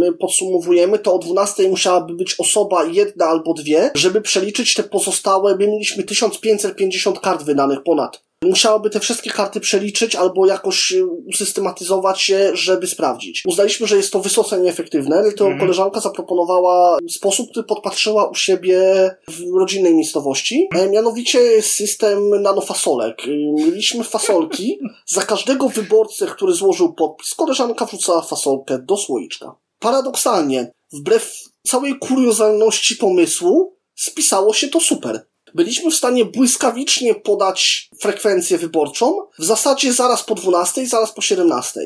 my 0.00 0.12
podsumowujemy, 0.12 0.98
to 0.98 1.14
o 1.14 1.18
12 1.18 1.68
musiałaby 1.68 2.14
być 2.14 2.34
osoba 2.40 2.84
jedna 2.84 3.26
albo 3.26 3.54
dwie, 3.54 3.90
żeby 3.94 4.20
przeliczyć 4.20 4.74
te 4.74 4.82
pozostałe. 4.82 5.56
My 5.56 5.66
mieliśmy 5.66 6.02
1550 6.02 7.20
kart 7.20 7.42
wydanych 7.42 7.82
ponad. 7.82 8.24
Musiałaby 8.48 8.90
te 8.90 9.00
wszystkie 9.00 9.30
karty 9.30 9.60
przeliczyć 9.60 10.14
albo 10.16 10.46
jakoś 10.46 10.92
y, 10.92 11.06
usystematyzować 11.06 12.28
je, 12.28 12.56
żeby 12.56 12.86
sprawdzić. 12.86 13.42
Uznaliśmy, 13.46 13.86
że 13.86 13.96
jest 13.96 14.12
to 14.12 14.20
wysoce 14.20 14.60
nieefektywne, 14.60 15.22
dlatego 15.22 15.44
Mhm. 15.44 15.60
koleżanka 15.60 16.00
zaproponowała 16.00 16.98
sposób, 17.10 17.50
który 17.50 17.64
podpatrzyła 17.64 18.28
u 18.28 18.34
siebie 18.34 18.80
w 19.28 19.58
rodzinnej 19.58 19.94
miejscowości, 19.94 20.68
e, 20.74 20.88
mianowicie 20.88 21.62
system 21.62 22.42
nanofasolek. 22.42 23.26
Y, 23.28 23.30
Mieliśmy 23.54 24.04
fasolki, 24.04 24.78
za 25.06 25.22
każdego 25.22 25.68
wyborcę, 25.68 26.26
który 26.26 26.52
złożył 26.52 26.92
podpis, 26.94 27.34
koleżanka 27.34 27.84
wrzucała 27.86 28.22
fasolkę 28.22 28.78
do 28.78 28.96
słoiczka. 28.96 29.54
Paradoksalnie, 29.78 30.72
wbrew 30.92 31.32
całej 31.66 31.98
kuriozalności 31.98 32.96
pomysłu, 32.96 33.76
spisało 33.94 34.54
się 34.54 34.68
to 34.68 34.80
super. 34.80 35.26
Byliśmy 35.54 35.90
w 35.90 35.94
stanie 35.94 36.24
błyskawicznie 36.24 37.14
podać 37.14 37.90
frekwencję 38.00 38.58
wyborczą, 38.58 39.18
w 39.38 39.44
zasadzie 39.44 39.92
zaraz 39.92 40.24
po 40.24 40.34
12 40.34 40.82
i 40.82 40.86
zaraz 40.86 41.12
po 41.12 41.22
17. 41.22 41.80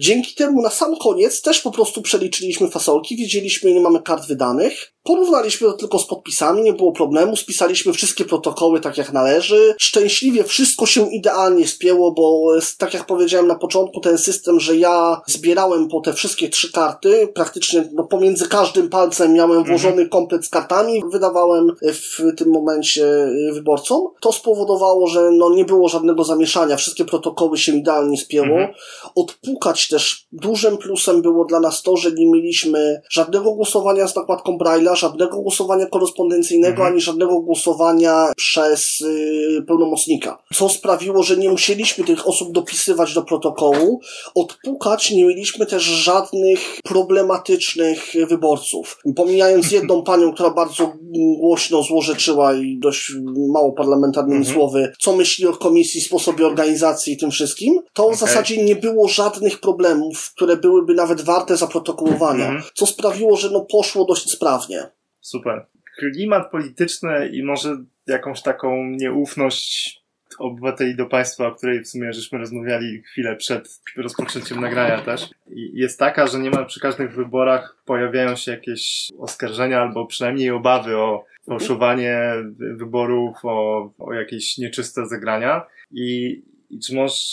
Dzięki 0.00 0.34
temu 0.34 0.62
na 0.62 0.70
sam 0.70 0.96
koniec 0.96 1.42
też 1.42 1.60
po 1.60 1.70
prostu 1.70 2.02
przeliczyliśmy 2.02 2.70
fasolki, 2.70 3.16
wiedzieliśmy 3.16 3.70
ile 3.70 3.80
mamy 3.80 4.02
kart 4.02 4.26
wydanych, 4.26 4.94
porównaliśmy 5.08 5.66
to 5.66 5.72
tylko 5.72 5.98
z 5.98 6.06
podpisami, 6.06 6.62
nie 6.62 6.72
było 6.72 6.92
problemu, 6.92 7.36
spisaliśmy 7.36 7.92
wszystkie 7.92 8.24
protokoły 8.24 8.80
tak 8.80 8.98
jak 8.98 9.12
należy. 9.12 9.74
Szczęśliwie 9.78 10.44
wszystko 10.44 10.86
się 10.86 11.12
idealnie 11.12 11.68
spięło, 11.68 12.12
bo 12.12 12.56
e, 12.56 12.60
tak 12.78 12.94
jak 12.94 13.06
powiedziałem 13.06 13.46
na 13.46 13.54
początku, 13.54 14.00
ten 14.00 14.18
system, 14.18 14.60
że 14.60 14.76
ja 14.76 15.20
zbierałem 15.26 15.88
po 15.88 16.00
te 16.00 16.12
wszystkie 16.12 16.48
trzy 16.48 16.72
karty, 16.72 17.28
praktycznie 17.34 17.88
no, 17.92 18.04
pomiędzy 18.04 18.48
każdym 18.48 18.88
palcem 18.88 19.32
miałem 19.32 19.64
włożony 19.64 20.08
komplet 20.08 20.46
z 20.46 20.48
kartami, 20.48 21.02
wydawałem 21.12 21.72
w 21.82 22.36
tym 22.36 22.50
momencie 22.50 23.06
e, 23.06 23.52
wyborcom. 23.52 24.08
To 24.20 24.32
spowodowało, 24.32 25.06
że 25.06 25.30
no, 25.30 25.50
nie 25.50 25.64
było 25.64 25.88
żadnego 25.88 26.24
zamieszania, 26.24 26.76
wszystkie 26.76 27.04
protokoły 27.04 27.58
się 27.58 27.72
idealnie 27.76 28.18
spięło 28.18 28.48
Mhm. 28.48 28.74
odpukać 29.14 29.88
też 29.88 30.26
dużym 30.32 30.76
plusem 30.76 31.22
było 31.22 31.44
dla 31.44 31.60
nas 31.60 31.82
to, 31.82 31.96
że 31.96 32.12
nie 32.12 32.26
mieliśmy 32.26 33.02
żadnego 33.10 33.52
głosowania 33.52 34.08
z 34.08 34.16
nakładką 34.16 34.58
Braille'a, 34.58 34.96
żadnego 34.98 35.40
głosowania 35.40 35.86
korespondencyjnego, 35.86 36.72
Mhm. 36.76 36.92
ani 36.92 37.00
żadnego 37.00 37.40
głosowania 37.40 38.32
przez 38.36 39.00
y, 39.00 39.62
pełnomocnika. 39.66 40.42
Co 40.54 40.68
sprawiło, 40.68 41.22
że 41.22 41.36
nie 41.36 41.48
musieliśmy 41.50 42.04
tych 42.04 42.28
osób 42.28 42.52
dopisywać 42.52 43.14
do 43.14 43.22
protokołu. 43.22 44.00
Odpukać 44.34 45.10
nie 45.10 45.24
mieliśmy 45.24 45.66
też 45.66 45.82
żadnych 45.82 46.58
problematycznych 46.84 48.12
wyborców. 48.28 48.98
Pomijając 49.16 49.70
jedną 49.72 50.02
panią, 50.12 50.32
która 50.32 50.50
bardzo 50.50 50.92
głośno 51.38 51.82
złorzeczyła 51.82 52.54
i 52.54 52.78
dość 52.78 53.12
mało 53.52 53.72
parlamentarnymi 53.72 54.38
Mhm. 54.38 54.56
słowy, 54.56 54.92
co 55.00 55.16
myśli 55.16 55.46
o 55.46 55.52
komisji, 55.52 56.00
sposobie 56.00 56.46
organizacji 56.46 57.12
i 57.12 57.16
tym 57.16 57.30
wszystkim, 57.30 57.80
to 57.92 58.02
w 58.02 58.06
Okej. 58.06 58.18
zasadzie 58.18 58.64
nie 58.64 58.76
było 58.76 59.08
żadnych 59.08 59.60
problemów, 59.60 60.32
które 60.36 60.56
byłyby 60.56 60.94
nawet 60.94 61.20
warte 61.20 61.56
zaprotokołowania, 61.56 62.44
Mhm. 62.44 62.62
co 62.74 62.86
sprawiło, 62.86 63.36
że 63.36 63.50
no 63.50 63.60
poszło 63.60 64.04
dość 64.04 64.30
sprawnie. 64.30 64.87
Super. 65.28 65.66
Klimat 65.98 66.50
polityczny 66.50 67.28
i 67.32 67.42
może 67.42 67.76
jakąś 68.06 68.42
taką 68.42 68.84
nieufność 68.84 69.98
obywateli 70.38 70.96
do 70.96 71.06
państwa, 71.06 71.46
o 71.46 71.54
której 71.54 71.80
w 71.84 71.88
sumie 71.88 72.12
żeśmy 72.12 72.38
rozmawiali 72.38 73.02
chwilę 73.02 73.36
przed 73.36 73.80
rozpoczęciem 73.96 74.60
nagrania 74.60 75.00
też, 75.00 75.30
jest 75.74 75.98
taka, 75.98 76.26
że 76.26 76.38
niemal 76.38 76.66
przy 76.66 76.80
każdych 76.80 77.14
wyborach 77.14 77.82
pojawiają 77.84 78.36
się 78.36 78.50
jakieś 78.52 79.08
oskarżenia 79.18 79.80
albo 79.80 80.06
przynajmniej 80.06 80.50
obawy 80.50 80.96
o 80.96 81.24
fałszowanie 81.46 82.20
wy- 82.44 82.76
wyborów, 82.76 83.36
o, 83.42 83.90
o 83.98 84.12
jakieś 84.12 84.58
nieczyste 84.58 85.06
zagrania. 85.06 85.66
I, 85.90 86.42
I 86.70 86.78
czy 86.78 86.94
możesz 86.94 87.30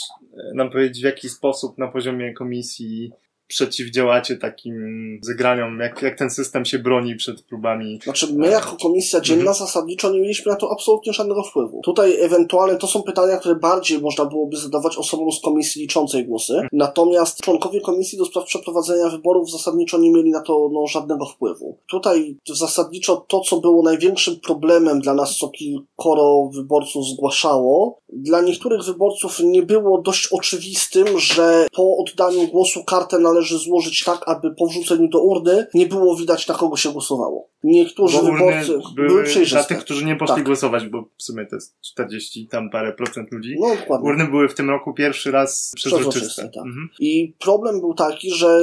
nam 0.54 0.70
powiedzieć, 0.70 1.02
w 1.02 1.04
jaki 1.04 1.28
sposób 1.28 1.78
na 1.78 1.88
poziomie 1.88 2.34
komisji 2.34 3.12
przeciwdziałacie 3.48 4.36
takim 4.36 4.74
zagraniom, 5.22 5.78
jak, 5.80 6.02
jak 6.02 6.18
ten 6.18 6.30
system 6.30 6.64
się 6.64 6.78
broni 6.78 7.16
przed 7.16 7.42
próbami 7.42 7.98
Znaczy, 8.04 8.26
my 8.32 8.48
jako 8.48 8.76
komisja 8.76 9.20
dzienna 9.20 9.46
Mhm. 9.46 9.56
zasadniczo 9.66 10.10
nie 10.10 10.20
mieliśmy 10.20 10.52
na 10.52 10.58
to 10.58 10.72
absolutnie 10.72 11.12
żadnego 11.12 11.42
wpływu. 11.42 11.80
Tutaj 11.84 12.20
ewentualnie 12.20 12.76
to 12.78 12.86
są 12.86 13.02
pytania, 13.02 13.36
które 13.36 13.54
bardziej 13.54 14.00
można 14.00 14.24
byłoby 14.24 14.56
zadawać 14.56 14.96
osobom 14.96 15.32
z 15.32 15.40
komisji 15.40 15.82
liczącej 15.82 16.26
głosy. 16.26 16.60
Natomiast 16.72 17.40
członkowie 17.40 17.80
komisji 17.80 18.18
do 18.18 18.24
spraw 18.24 18.44
przeprowadzenia 18.44 19.08
wyborów 19.08 19.50
zasadniczo 19.50 19.98
nie 19.98 20.12
mieli 20.12 20.30
na 20.30 20.40
to 20.40 20.70
no, 20.72 20.86
żadnego 20.86 21.26
wpływu. 21.26 21.76
Tutaj 21.86 22.36
zasadniczo 22.48 23.24
to, 23.28 23.40
co 23.40 23.60
było 23.60 23.82
największym 23.82 24.40
problemem 24.40 25.00
dla 25.00 25.14
nas, 25.14 25.36
co 25.36 25.48
kilkoro 25.48 26.50
wyborców 26.54 27.06
zgłaszało, 27.06 27.98
dla 28.12 28.40
niektórych 28.40 28.82
wyborców 28.82 29.40
nie 29.44 29.62
było 29.62 30.02
dość 30.02 30.28
oczywistym, 30.32 31.18
że 31.18 31.66
po 31.76 31.96
oddaniu 31.96 32.46
głosu 32.48 32.84
kartę 32.84 33.18
należy 33.18 33.35
złożyć 33.42 34.04
tak, 34.04 34.20
aby 34.26 34.54
po 34.54 34.66
wrzuceniu 34.66 35.08
do 35.08 35.20
urny 35.22 35.66
nie 35.74 35.86
było 35.86 36.16
widać, 36.16 36.48
na 36.48 36.54
kogo 36.54 36.76
się 36.76 36.92
głosowało. 36.92 37.48
niektórzy 37.64 38.18
wyborcy 38.22 38.68
były 38.68 39.08
były 39.08 39.22
dla 39.22 39.30
przejrzyste. 39.30 39.64
tych, 39.74 39.78
którzy 39.84 40.04
nie 40.04 40.16
poszli 40.16 40.34
Tak. 40.34 40.44
głosować, 40.44 40.86
bo 40.86 41.02
w 41.16 41.22
sumie 41.22 41.46
to 41.46 41.56
jest 41.56 41.74
40 41.80 42.48
tam 42.48 42.70
parę 42.70 42.92
procent 42.92 43.32
ludzi. 43.32 43.56
No 43.60 43.76
dokładnie. 43.76 44.08
Urny 44.10 44.26
były 44.28 44.48
w 44.48 44.54
tym 44.54 44.70
roku 44.70 44.92
pierwszy 44.94 45.30
raz 45.30 45.72
przezroczyste. 45.76 46.10
Przezroczyste, 46.10 46.42
tak. 46.42 46.66
Mhm. 46.66 46.88
I 47.00 47.34
problem 47.38 47.80
był 47.80 47.94
taki, 47.94 48.30
że 48.30 48.60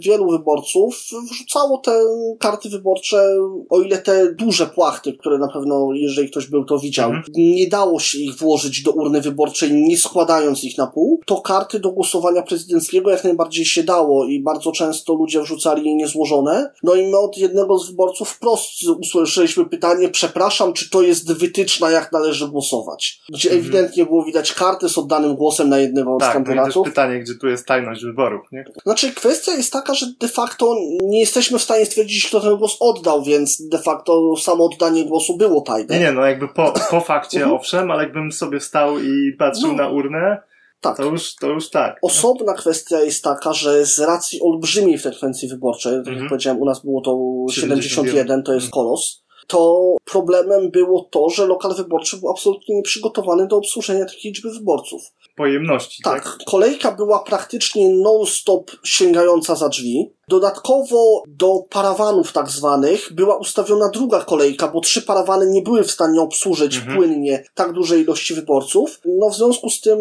wielu 0.00 0.30
wyborców 0.30 1.04
wrzucało 1.30 1.78
te 1.78 2.00
karty 2.40 2.68
wyborcze, 2.68 3.36
o 3.70 3.80
ile 3.80 3.98
te 3.98 4.32
duże 4.34 4.66
płachty, 4.66 5.12
które 5.12 5.38
na 5.38 5.48
pewno, 5.48 5.88
jeżeli 5.94 6.30
ktoś 6.30 6.46
był, 6.46 6.64
to 6.64 6.78
widział, 6.78 7.10
Mhm. 7.10 7.32
nie 7.36 7.66
dało 7.68 8.00
się 8.00 8.18
ich 8.18 8.34
włożyć 8.36 8.82
do 8.82 8.92
urny 8.92 9.20
wyborczej, 9.20 9.72
nie 9.72 9.96
składając 9.98 10.64
ich 10.64 10.78
na 10.78 10.86
pół, 10.86 11.20
to 11.26 11.40
karty 11.40 11.80
do 11.80 11.90
głosowania 11.92 12.42
prezydenckiego 12.42 13.10
jak 13.10 13.24
najbardziej 13.24 13.64
się 13.64 13.82
dało 13.82 14.03
i 14.28 14.42
bardzo 14.42 14.72
często 14.72 15.14
ludzie 15.14 15.40
wrzucali 15.42 15.84
je 15.88 15.94
niezłożone. 15.96 16.70
No 16.82 16.94
i 16.94 17.06
my 17.06 17.18
od 17.18 17.38
jednego 17.38 17.78
z 17.78 17.90
wyborców 17.90 18.28
wprost 18.28 18.70
usłyszeliśmy 19.02 19.64
pytanie, 19.64 20.08
przepraszam, 20.08 20.72
czy 20.72 20.90
to 20.90 21.02
jest 21.02 21.32
wytyczna, 21.38 21.90
jak 21.90 22.12
należy 22.12 22.48
głosować? 22.48 23.20
Gdzie 23.28 23.48
Mhm. 23.50 23.60
ewidentnie 23.64 24.04
było 24.06 24.24
widać 24.24 24.52
karty 24.52 24.88
z 24.88 24.98
oddanym 24.98 25.34
głosem 25.36 25.68
na 25.68 25.78
jednego 25.78 26.16
z 26.16 26.20
Tak, 26.20 26.34
no 26.34 26.40
i 26.40 26.44
też 26.44 26.54
kandydatów. 26.54 26.86
pytanie, 26.86 27.20
gdzie 27.20 27.34
tu 27.34 27.48
jest 27.48 27.66
tajność 27.66 28.04
wyborów, 28.04 28.46
nie? 28.52 28.64
Znaczy, 28.84 29.12
kwestia 29.12 29.52
jest 29.52 29.72
taka, 29.72 29.94
że 29.94 30.06
de 30.20 30.28
facto 30.28 30.74
nie 31.02 31.20
jesteśmy 31.20 31.58
w 31.58 31.62
stanie 31.62 31.86
stwierdzić, 31.86 32.26
kto 32.28 32.40
ten 32.40 32.56
głos 32.56 32.76
oddał, 32.80 33.22
więc 33.22 33.68
de 33.68 33.78
facto 33.78 34.36
samo 34.36 34.64
oddanie 34.64 35.04
głosu 35.04 35.36
było 35.36 35.60
tajne. 35.60 35.94
Nie, 35.98 36.04
nie, 36.04 36.12
no 36.12 36.22
jakby 36.26 36.48
po, 36.48 36.72
po 36.90 37.00
fakcie 37.00 37.38
Mhm. 37.38 37.56
owszem, 37.56 37.90
ale 37.90 38.02
jakbym 38.02 38.32
sobie 38.32 38.60
stał 38.60 38.98
i 38.98 39.32
patrzył 39.38 39.68
No. 39.68 39.74
na 39.82 39.88
urnę, 39.88 40.42
Tak. 40.84 40.96
to 40.96 41.04
już, 41.04 41.34
to 41.34 41.46
już 41.50 41.70
tak. 41.70 41.98
Osobna 42.02 42.54
kwestia 42.54 43.00
jest 43.00 43.24
taka, 43.24 43.52
że 43.52 43.86
z 43.86 43.98
racji 43.98 44.40
olbrzymiej 44.42 44.98
frekwencji 44.98 45.48
wyborczej, 45.48 45.92
tak 45.92 46.06
jak 46.06 46.12
Mhm. 46.12 46.28
powiedziałem, 46.28 46.62
u 46.62 46.64
nas 46.64 46.80
było 46.84 47.00
to 47.00 47.18
71, 47.50 47.82
71, 47.82 48.42
to 48.42 48.52
jest 48.54 48.66
Mhm. 48.66 48.70
kolos, 48.72 49.24
to 49.46 49.80
problemem 50.04 50.70
było 50.70 51.08
to, 51.10 51.30
że 51.30 51.46
lokal 51.46 51.74
wyborczy 51.74 52.16
był 52.16 52.30
absolutnie 52.30 52.74
nieprzygotowany 52.76 53.46
do 53.46 53.56
obsłużenia 53.56 54.04
takiej 54.04 54.30
liczby 54.32 54.50
wyborców. 54.50 55.02
Pojemności, 55.36 56.02
tak? 56.02 56.24
Tak, 56.24 56.38
kolejka 56.46 56.92
była 56.92 57.18
praktycznie 57.18 57.88
non-stop 57.88 58.70
sięgająca 58.84 59.54
za 59.54 59.68
drzwi. 59.68 60.13
Dodatkowo 60.28 61.22
do 61.28 61.58
parawanów 61.70 62.32
tak 62.32 62.48
zwanych 62.50 63.12
była 63.12 63.36
ustawiona 63.36 63.88
druga 63.88 64.20
kolejka, 64.24 64.68
bo 64.68 64.80
trzy 64.80 65.02
parawany 65.02 65.46
nie 65.50 65.62
były 65.62 65.82
w 65.84 65.90
stanie 65.90 66.20
obsłużyć 66.20 66.76
Mhm. 66.76 66.96
płynnie 66.96 67.44
tak 67.54 67.72
dużej 67.72 68.02
ilości 68.02 68.34
wyborców. 68.34 69.00
No 69.04 69.30
w 69.30 69.36
związku 69.36 69.70
z 69.70 69.80
tym 69.80 69.98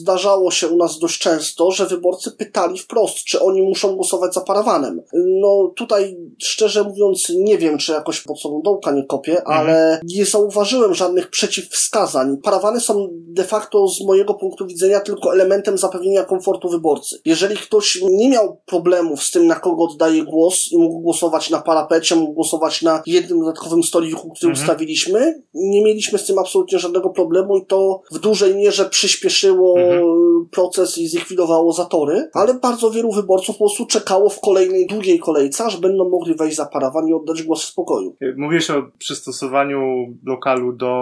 zdarzało 0.00 0.50
się 0.50 0.68
u 0.68 0.76
nas 0.76 0.98
dość 0.98 1.18
często, 1.18 1.70
że 1.70 1.86
wyborcy 1.86 2.30
pytali 2.30 2.78
wprost, 2.78 3.16
czy 3.16 3.40
oni 3.42 3.62
muszą 3.62 3.96
głosować 3.96 4.34
za 4.34 4.40
parawanem. 4.40 5.02
No 5.14 5.72
tutaj 5.76 6.16
szczerze 6.42 6.82
mówiąc 6.84 7.32
nie 7.36 7.58
wiem, 7.58 7.78
czy 7.78 7.92
jakoś 7.92 8.20
pod 8.20 8.40
sobą 8.40 8.62
dołka 8.64 8.92
nie 8.92 9.04
kopię, 9.06 9.38
Mhm. 9.38 9.60
ale 9.60 10.00
nie 10.04 10.24
zauważyłem 10.26 10.94
żadnych 10.94 11.30
przeciwwskazań. 11.30 12.36
Parawany 12.42 12.80
są 12.80 13.08
de 13.12 13.44
facto 13.44 13.88
z 13.88 14.00
mojego 14.04 14.34
punktu 14.34 14.66
widzenia 14.66 15.00
tylko 15.00 15.32
elementem 15.32 15.78
zapewnienia 15.78 16.24
komfortu 16.24 16.68
wyborcy. 16.68 17.20
Jeżeli 17.24 17.56
ktoś 17.56 17.98
nie 18.10 18.28
miał 18.28 18.60
problemów 18.66 19.22
z 19.22 19.30
tym, 19.30 19.46
na 19.46 19.54
kogo 19.64 19.84
oddaje 19.84 20.22
głos 20.24 20.72
i 20.72 20.78
mógł 20.78 21.00
głosować 21.00 21.50
na 21.50 21.60
parapecie, 21.62 22.16
mógł 22.16 22.32
głosować 22.32 22.82
na 22.82 23.02
jednym 23.06 23.40
dodatkowym 23.40 23.82
stoliku, 23.82 24.30
który 24.30 24.50
Mhm. 24.50 24.62
ustawiliśmy, 24.62 25.42
nie 25.54 25.82
mieliśmy 25.82 26.18
z 26.18 26.26
tym 26.26 26.38
absolutnie 26.38 26.78
żadnego 26.78 27.10
problemu 27.10 27.56
i 27.56 27.66
to 27.66 28.00
w 28.12 28.18
dużej 28.18 28.54
mierze 28.56 28.84
przyspieszyło 28.84 29.78
Mhm. 29.78 30.04
proces 30.50 30.98
i 30.98 31.08
zlikwidowało 31.08 31.72
zatory, 31.72 32.30
ale 32.34 32.54
bardzo 32.54 32.90
wielu 32.90 33.12
wyborców 33.12 33.56
po 33.56 33.64
prostu 33.64 33.86
czekało 33.86 34.28
w 34.30 34.40
kolejnej 34.40 34.86
długiej 34.86 35.18
kolejce, 35.18 35.64
aż 35.64 35.76
będą 35.76 36.08
mogli 36.08 36.34
wejść 36.34 36.56
za 36.56 36.66
parawan 36.66 37.08
i 37.08 37.12
oddać 37.12 37.42
głos 37.42 37.62
w 37.62 37.66
spokoju. 37.68 38.16
Mówisz 38.36 38.70
o 38.70 38.82
przystosowaniu 38.98 39.80
lokalu 40.26 40.72
do 40.72 40.92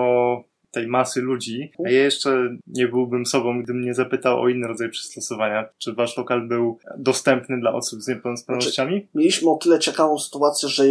tej 0.73 0.87
masy 0.87 1.21
ludzi, 1.21 1.73
a 1.87 1.91
ja 1.91 2.03
jeszcze 2.03 2.57
nie 2.67 2.89
byłbym 2.89 3.27
sobą, 3.27 3.63
gdybym 3.63 3.85
nie 3.85 3.95
zapytał 3.95 4.41
o 4.41 4.49
inny 4.49 4.69
rodzaj 4.69 4.91
przystosowania. 4.91 5.69
Czy 5.79 5.93
wasz 5.93 6.17
lokal 6.17 6.49
był 6.49 6.79
dostępny 6.99 7.61
dla 7.61 7.75
osób 7.75 8.03
z 8.03 8.09
niepełnosprawnościami? 8.09 9.09
Mieliśmy 9.15 9.51
o 9.51 9.57
tyle 9.57 9.79
ciekawą 9.79 10.19
sytuację, 10.19 10.69
że 10.69 10.85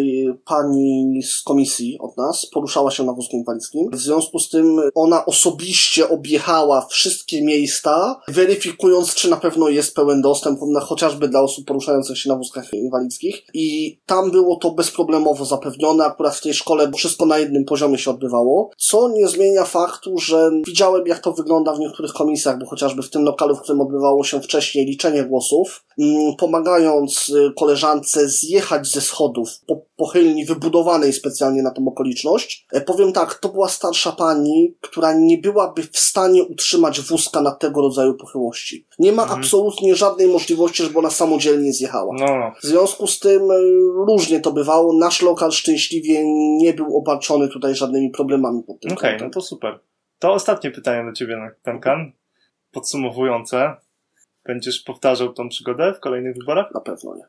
pani 0.46 1.24
z 1.24 1.44
komisji 1.44 1.98
od 2.00 2.17
nas 2.17 2.46
poruszała 2.46 2.91
się 2.91 3.04
na 3.04 3.13
wózku 3.13 3.38
inwalidzkim. 3.38 3.89
W 3.91 3.98
związku 3.98 4.39
z 4.39 4.50
tym 4.50 4.82
ona 4.96 5.26
osobiście 5.26 6.10
objechała 6.10 6.88
wszystkie 6.89 7.44
miejsca, 7.44 8.22
weryfikując, 8.28 9.15
czy 9.15 9.30
na 9.30 9.38
pewno 9.38 9.70
jest 9.70 9.96
pełen 9.96 10.22
dostęp, 10.22 10.60
na, 10.62 10.80
chociażby 10.80 11.28
dla 11.28 11.41
osób 11.41 11.65
poruszających 11.65 12.17
się 12.17 12.30
na 12.30 12.36
wózkach 12.36 12.74
inwalidzkich. 12.74 13.44
I 13.54 14.00
tam 14.06 14.32
było 14.32 14.56
to 14.56 14.72
bezproblemowo 14.72 15.46
zapewnione. 15.46 16.06
Akurat 16.06 16.36
w 16.36 16.41
tej 16.41 16.54
szkole 16.54 16.91
wszystko 16.96 17.26
na 17.26 17.38
jednym 17.38 17.65
poziomie 17.65 17.98
się 17.98 18.12
odbywało, 18.12 18.72
co 18.78 19.10
nie 19.10 19.28
zmienia 19.28 19.65
faktu, 19.72 20.18
że 20.18 20.52
widziałem, 20.66 21.08
jak 21.08 21.20
to 21.20 21.32
wygląda 21.32 21.74
w 21.74 21.80
niektórych 21.80 22.14
komisjach, 22.14 22.60
bo 22.60 22.66
chociażby 22.66 23.02
w 23.04 23.10
tym 23.10 23.24
lokalu, 23.24 23.56
w 23.56 23.62
którym 23.62 23.82
odbywało 23.82 24.24
się 24.24 24.42
wcześniej 24.42 24.86
liczenie 24.86 25.24
głosów, 25.24 25.84
mm, 26.00 26.36
pomagając 26.36 27.30
y, 27.30 27.54
koleżance 27.60 28.30
zjechać 28.30 28.88
ze 28.88 29.02
schodów 29.02 29.50
po 29.68 29.81
pochylni 30.06 30.46
wybudowanej 30.46 31.14
specjalnie 31.14 31.62
na 31.64 31.72
tą 31.72 31.88
okoliczność. 31.88 32.66
E, 32.74 32.82
Powiem 32.82 33.14
tak, 33.14 33.34
to 33.34 33.50
była 33.50 33.70
starsza 33.70 34.12
pani, 34.12 34.76
która 34.82 35.14
nie 35.14 35.38
byłaby 35.38 35.84
w 35.84 35.98
stanie 36.00 36.44
utrzymać 36.44 37.02
wózka 37.02 37.42
na 37.42 37.52
tego 37.52 37.82
rodzaju 37.82 38.14
pochyłości. 38.14 38.88
Nie 39.00 39.12
ma 39.12 39.24
Mhm. 39.24 39.40
absolutnie 39.40 39.96
żadnej 39.96 40.28
możliwości, 40.28 40.84
żeby 40.84 41.00
ona 41.00 41.10
samodzielnie 41.10 41.74
zjechała. 41.74 42.16
No. 42.20 42.52
W 42.64 42.66
związku 42.66 43.08
z 43.08 43.20
tym 43.20 43.52
y, 43.52 43.56
różnie 44.08 44.40
to 44.40 44.52
bywało. 44.52 44.94
Nasz 44.98 45.22
lokal 45.22 45.52
szczęśliwie 45.52 46.22
nie 46.58 46.74
był 46.74 46.98
obarczony 46.98 47.48
tutaj 47.48 47.76
żadnymi 47.76 48.10
problemami 48.10 48.64
pod 48.64 48.80
tym 48.80 48.92
Okej, 48.92 49.12
kątem. 49.12 49.28
no 49.28 49.34
to 49.34 49.42
super. 49.42 49.80
To 50.20 50.34
ostatnie 50.34 50.72
pytanie 50.72 51.10
do 51.10 51.14
ciebie, 51.16 51.52
Duncan. 51.66 52.12
Podsumowujące. 52.72 53.76
Będziesz 54.46 54.80
powtarzał 54.80 55.34
tą 55.34 55.50
przygodę 55.50 55.94
w 55.94 56.00
kolejnych 56.00 56.36
wyborach? 56.38 56.74
Na 56.74 56.82
pewno 56.82 57.16
nie. 57.16 57.24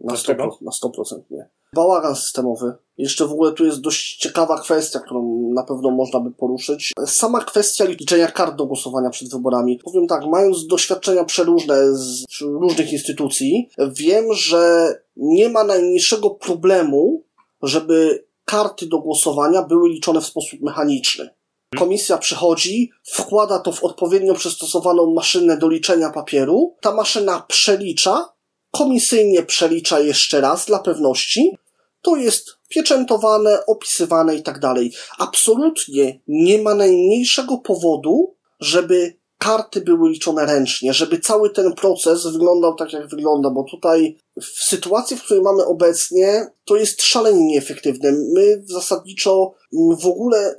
Na 0.00 0.12
Dlaczego? 0.12 0.44
100%, 0.44 0.50
na 0.62 0.70
100% 0.70 1.20
nie. 1.30 1.48
Bałagan 1.74 2.16
systemowy. 2.16 2.74
Jeszcze 2.98 3.26
w 3.26 3.32
ogóle 3.32 3.52
tu 3.52 3.64
jest 3.64 3.80
dość 3.80 4.16
ciekawa 4.16 4.60
kwestia, 4.60 5.00
którą 5.00 5.50
na 5.54 5.62
pewno 5.62 5.90
można 5.90 6.20
by 6.20 6.30
poruszyć. 6.30 6.92
Sama 7.06 7.44
kwestia 7.44 7.84
liczenia 7.84 8.26
kart 8.26 8.56
do 8.56 8.66
głosowania 8.66 9.10
przed 9.10 9.30
wyborami. 9.30 9.78
Powiem 9.84 10.06
tak, 10.06 10.26
mając 10.26 10.66
doświadczenia 10.66 11.24
przeróżne 11.24 11.94
z 11.94 12.24
różnych 12.40 12.92
instytucji, 12.92 13.68
wiem, 13.78 14.32
że 14.32 14.94
nie 15.16 15.48
ma 15.48 15.64
najmniejszego 15.64 16.30
problemu, 16.30 17.22
żeby 17.62 18.26
karty 18.44 18.86
do 18.86 18.98
głosowania 18.98 19.62
były 19.62 19.88
liczone 19.88 20.20
w 20.20 20.26
sposób 20.26 20.60
mechaniczny. 20.60 21.30
Komisja 21.78 22.18
przychodzi, 22.18 22.90
wkłada 23.04 23.58
to 23.58 23.72
w 23.72 23.84
odpowiednio 23.84 24.34
przystosowaną 24.34 25.14
maszynę 25.14 25.56
do 25.56 25.68
liczenia 25.68 26.10
papieru, 26.10 26.74
ta 26.80 26.94
maszyna 26.94 27.44
przelicza, 27.48 28.35
komisyjnie 28.78 29.42
przelicza 29.42 30.00
jeszcze 30.00 30.40
raz 30.40 30.66
dla 30.66 30.78
pewności, 30.78 31.58
to 32.02 32.16
jest 32.16 32.56
pieczętowane, 32.68 33.66
opisywane 33.66 34.36
i 34.36 34.42
tak 34.42 34.60
dalej. 34.60 34.92
Absolutnie 35.18 36.20
nie 36.28 36.62
ma 36.62 36.74
najmniejszego 36.74 37.58
powodu, 37.58 38.34
żeby 38.60 39.16
karty 39.38 39.80
były 39.80 40.10
liczone 40.10 40.46
ręcznie, 40.46 40.92
żeby 40.92 41.18
cały 41.18 41.50
ten 41.50 41.72
proces 41.72 42.26
wyglądał 42.26 42.74
tak, 42.74 42.92
jak 42.92 43.08
wygląda, 43.08 43.50
bo 43.50 43.64
tutaj 43.64 44.18
w 44.42 44.64
sytuacji, 44.64 45.16
w 45.16 45.22
której 45.22 45.42
mamy 45.42 45.64
obecnie, 45.64 46.46
to 46.64 46.76
jest 46.76 47.02
szalenie 47.02 47.46
nieefektywne. 47.46 48.12
My 48.12 48.62
zasadniczo 48.64 49.52
w 50.00 50.06
ogóle 50.06 50.56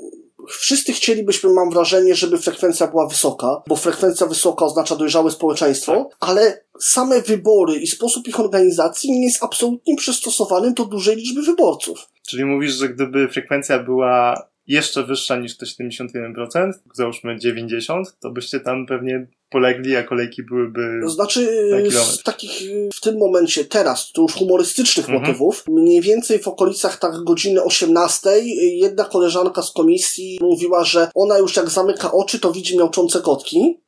wszyscy 0.50 0.94
chcielibyśmy, 0.94 1.54
mam 1.54 1.70
wrażenie, 1.70 2.16
żeby 2.16 2.38
frekwencja 2.38 2.88
była 2.88 3.08
wysoka, 3.08 3.62
bo 3.68 3.76
frekwencja 3.76 4.28
wysoka 4.28 4.66
oznacza 4.66 4.96
dojrzałe 4.96 5.32
społeczeństwo, 5.32 6.10
ale 6.20 6.64
same 6.80 7.22
wybory 7.22 7.76
i 7.76 7.88
sposób 7.88 8.28
ich 8.28 8.40
organizacji 8.40 9.12
nie 9.12 9.24
jest 9.24 9.44
absolutnie 9.44 9.96
przystosowany 9.96 10.74
do 10.74 10.86
dużej 10.86 11.16
liczby 11.16 11.42
wyborców. 11.42 12.10
Czyli 12.28 12.46
mówisz, 12.46 12.74
że 12.74 12.90
gdyby 12.90 13.28
frekwencja 13.28 13.84
była 13.84 14.48
jeszcze 14.68 15.04
wyższa 15.04 15.38
niż 15.38 15.58
te 15.58 15.66
71%, 15.66 16.72
załóżmy 16.94 17.38
90%, 17.38 18.04
to 18.20 18.32
byście 18.32 18.60
tam 18.60 18.86
pewnie 18.86 19.28
polegli, 19.50 19.96
a 19.96 20.04
kolejki 20.04 20.44
byłyby... 20.44 20.82
To 21.04 21.10
znaczy, 21.10 21.50
z 21.92 22.24
takich 22.24 22.62
w 22.96 23.02
tym 23.02 23.18
momencie, 23.18 23.66
teraz, 23.66 24.12
to 24.12 24.22
już 24.22 24.34
humorystycznych 24.34 25.10
Mhm. 25.10 25.22
motywów, 25.24 25.64
mniej 25.68 26.02
więcej 26.02 26.40
w 26.40 26.48
okolicach 26.48 27.00
tak 27.00 27.12
godziny 27.24 27.64
18 27.64 28.30
y, 28.30 28.44
jedna 28.76 29.06
koleżanka 29.06 29.62
z 29.62 29.72
komisji 29.72 30.40
mówiła, 30.42 30.84
że 30.84 31.12
ona 31.16 31.38
już 31.38 31.56
jak 31.56 31.70
zamyka 31.70 32.12
oczy, 32.12 32.40
to 32.40 32.52
widzi 32.52 32.78
miałczące 32.78 33.22
kotki. 33.22 33.80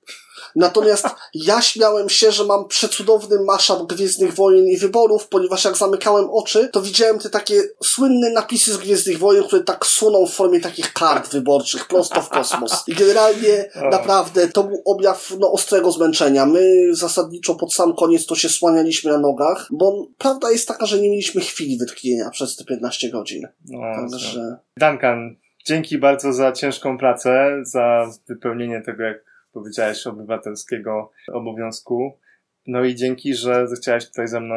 Natomiast 0.55 1.07
ja 1.33 1.61
śmiałem 1.61 2.09
się, 2.09 2.31
że 2.31 2.45
mam 2.45 2.67
przecudowny 2.67 3.43
mashup 3.43 3.93
Gwiezdnych 3.93 4.33
Wojen 4.33 4.65
i 4.65 4.77
wyborów, 4.77 5.27
ponieważ 5.27 5.65
jak 5.65 5.77
zamykałem 5.77 6.29
oczy, 6.31 6.69
to 6.71 6.81
widziałem 6.81 7.19
te 7.19 7.29
takie 7.29 7.61
słynne 7.83 8.29
napisy 8.29 8.73
z 8.73 8.77
Gwiezdnych 8.77 9.17
Wojen, 9.17 9.43
które 9.43 9.63
tak 9.63 9.85
suną 9.85 10.25
w 10.25 10.33
formie 10.33 10.59
takich 10.59 10.93
kart 10.93 11.31
wyborczych 11.31 11.87
prosto 11.87 12.21
w 12.21 12.29
kosmos. 12.29 12.83
I 12.87 12.93
generalnie 12.93 13.69
naprawdę 13.91 14.47
to 14.47 14.63
był 14.63 14.81
objaw 14.85 15.33
no, 15.39 15.51
ostrego 15.51 15.91
zmęczenia. 15.91 16.45
My 16.45 16.89
zasadniczo 16.91 17.55
pod 17.55 17.73
sam 17.73 17.95
koniec 17.95 18.25
to 18.25 18.35
się 18.35 18.49
słanialiśmy 18.49 19.11
na 19.11 19.17
nogach, 19.17 19.67
bo 19.71 20.07
prawda 20.17 20.51
jest 20.51 20.67
taka, 20.67 20.85
że 20.85 20.99
nie 20.99 21.09
mieliśmy 21.09 21.41
chwili 21.41 21.77
wytchnienia 21.77 22.29
przez 22.29 22.55
te 22.55 22.63
15 22.63 23.09
godzin. 23.09 23.47
No, 23.65 23.79
Także... 23.95 24.57
Duncan, 24.77 25.35
dzięki 25.65 25.97
bardzo 25.97 26.33
za 26.33 26.51
ciężką 26.51 26.97
pracę, 26.97 27.59
za 27.61 28.11
wypełnienie 28.27 28.81
tego, 28.85 29.03
jak 29.03 29.28
powiedziałeś, 29.53 30.07
obywatelskiego 30.07 31.11
obowiązku. 31.33 32.19
No 32.67 32.83
i 32.83 32.95
dzięki, 32.95 33.33
że 33.33 33.67
zechciałeś 33.67 34.07
tutaj 34.07 34.27
ze 34.27 34.39
mną 34.39 34.55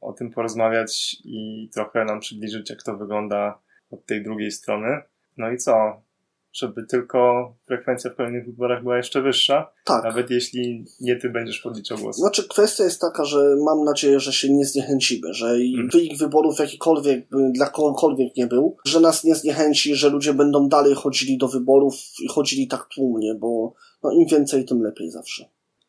o 0.00 0.12
tym 0.12 0.30
porozmawiać 0.30 1.16
i 1.24 1.70
trochę 1.74 2.04
nam 2.04 2.20
przybliżyć, 2.20 2.70
jak 2.70 2.82
to 2.82 2.96
wygląda 2.96 3.58
od 3.90 4.06
tej 4.06 4.22
drugiej 4.22 4.50
strony. 4.50 5.02
No 5.36 5.50
i 5.50 5.56
co? 5.56 6.02
Żeby 6.54 6.86
tylko 6.86 7.52
frekwencja 7.66 8.10
w 8.10 8.14
kolejnych 8.16 8.46
wyborach 8.46 8.82
była 8.82 8.96
jeszcze 8.96 9.22
wyższa, 9.22 9.70
Tak. 9.84 10.04
nawet 10.04 10.30
jeśli 10.30 10.84
nie 11.00 11.16
ty 11.16 11.30
będziesz 11.30 11.60
podliczał 11.60 11.98
głosy. 11.98 12.20
Znaczy, 12.20 12.48
kwestia 12.48 12.84
jest 12.84 13.00
taka, 13.00 13.24
że 13.24 13.56
mam 13.64 13.84
nadzieję, 13.84 14.20
że 14.20 14.32
się 14.32 14.52
nie 14.52 14.64
zniechęcimy, 14.64 15.34
że 15.34 15.60
i 15.60 15.74
Mm. 15.74 15.88
wynik 15.92 16.18
wyborów 16.18 16.58
jakikolwiek, 16.58 17.26
dla 17.52 17.66
kogokolwiek 17.66 18.36
nie 18.36 18.46
był, 18.46 18.76
że 18.86 19.00
nas 19.00 19.24
nie 19.24 19.34
zniechęci, 19.34 19.94
że 19.94 20.08
ludzie 20.10 20.34
będą 20.34 20.68
dalej 20.68 20.94
chodzili 20.94 21.38
do 21.38 21.48
wyborów 21.48 21.94
i 22.22 22.28
chodzili 22.28 22.68
tak 22.68 22.86
tłumnie, 22.94 23.34
bo 23.34 23.74
no, 24.02 24.10
im 24.12 24.26
więcej, 24.26 24.64
tym 24.64 24.82
lepiej 24.82 25.10
zawsze. 25.10 25.44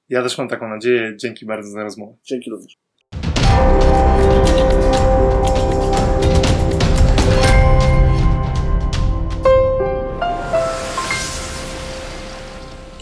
Ja 0.09 0.23
też 0.23 0.37
mam 0.37 0.47
taką 0.49 0.67
nadzieję. 0.69 1.13
Dzięki 1.17 1.45
bardzo 1.45 1.69
za 1.69 1.83
rozmowę. 1.83 2.13
Dzięki 2.23 2.49
również. 2.49 2.77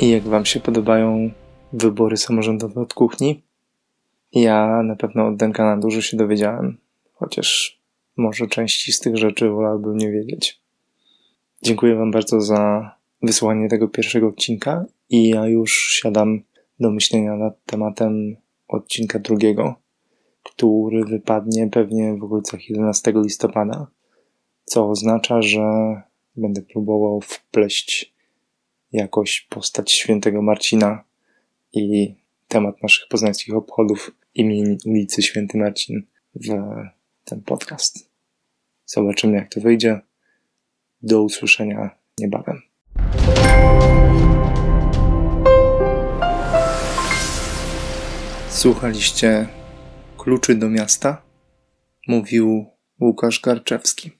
I 0.03 0.09
jak 0.09 0.23
Wam 0.23 0.45
się 0.45 0.59
podobają 0.59 1.31
wybory 1.73 2.17
samorządowe 2.17 2.81
od 2.81 2.93
kuchni? 2.93 3.43
Ja 4.33 4.83
na 4.83 4.95
pewno 4.95 5.27
od 5.27 5.37
Duncana 5.37 5.77
dużo 5.77 6.01
się 6.01 6.17
dowiedziałem, 6.17 6.77
chociaż 7.13 7.79
może 8.17 8.47
części 8.47 8.91
z 8.91 8.99
tych 8.99 9.17
rzeczy 9.17 9.49
wolałbym 9.49 9.97
nie 9.97 10.11
wiedzieć. 10.11 10.61
Dziękuję 11.61 11.95
Wam 11.95 12.11
bardzo 12.11 12.41
za 12.41 12.91
wysłanie 13.21 13.69
tego 13.69 13.87
pierwszego 13.87 14.27
odcinka 14.27 14.85
i 15.09 15.29
ja 15.29 15.47
już 15.47 15.99
siadam 16.01 16.41
do 16.79 16.91
myślenia 16.91 17.35
nad 17.35 17.65
tematem 17.65 18.35
odcinka 18.67 19.19
drugiego, 19.19 19.75
który 20.43 21.05
wypadnie 21.05 21.69
pewnie 21.69 22.17
w 22.17 22.23
okolicach 22.23 22.69
11 22.69 23.13
listopada, 23.15 23.87
co 24.65 24.89
oznacza, 24.89 25.41
że 25.41 25.61
będę 26.35 26.61
próbował 26.61 27.21
wpleść 27.21 28.12
jakoś 28.93 29.41
postać 29.49 29.91
świętego 29.91 30.41
Marcina 30.41 31.03
i 31.73 32.15
temat 32.47 32.83
naszych 32.83 33.07
poznańskich 33.07 33.55
obchodów 33.55 34.11
imień 34.35 34.77
ulicy 34.85 35.21
Święty 35.21 35.57
Marcin 35.57 36.03
w 36.35 36.47
ten 37.25 37.41
podcast. 37.41 38.09
Zobaczymy 38.85 39.35
jak 39.35 39.53
to 39.53 39.61
wyjdzie. 39.61 40.01
Do 41.01 41.23
usłyszenia 41.23 41.89
niebawem. 42.19 42.61
Słuchaliście 48.49 49.47
Kluczy 50.17 50.55
do 50.55 50.69
miasta? 50.69 51.21
Mówił 52.07 52.65
Łukasz 52.99 53.41
Garczewski. 53.41 54.11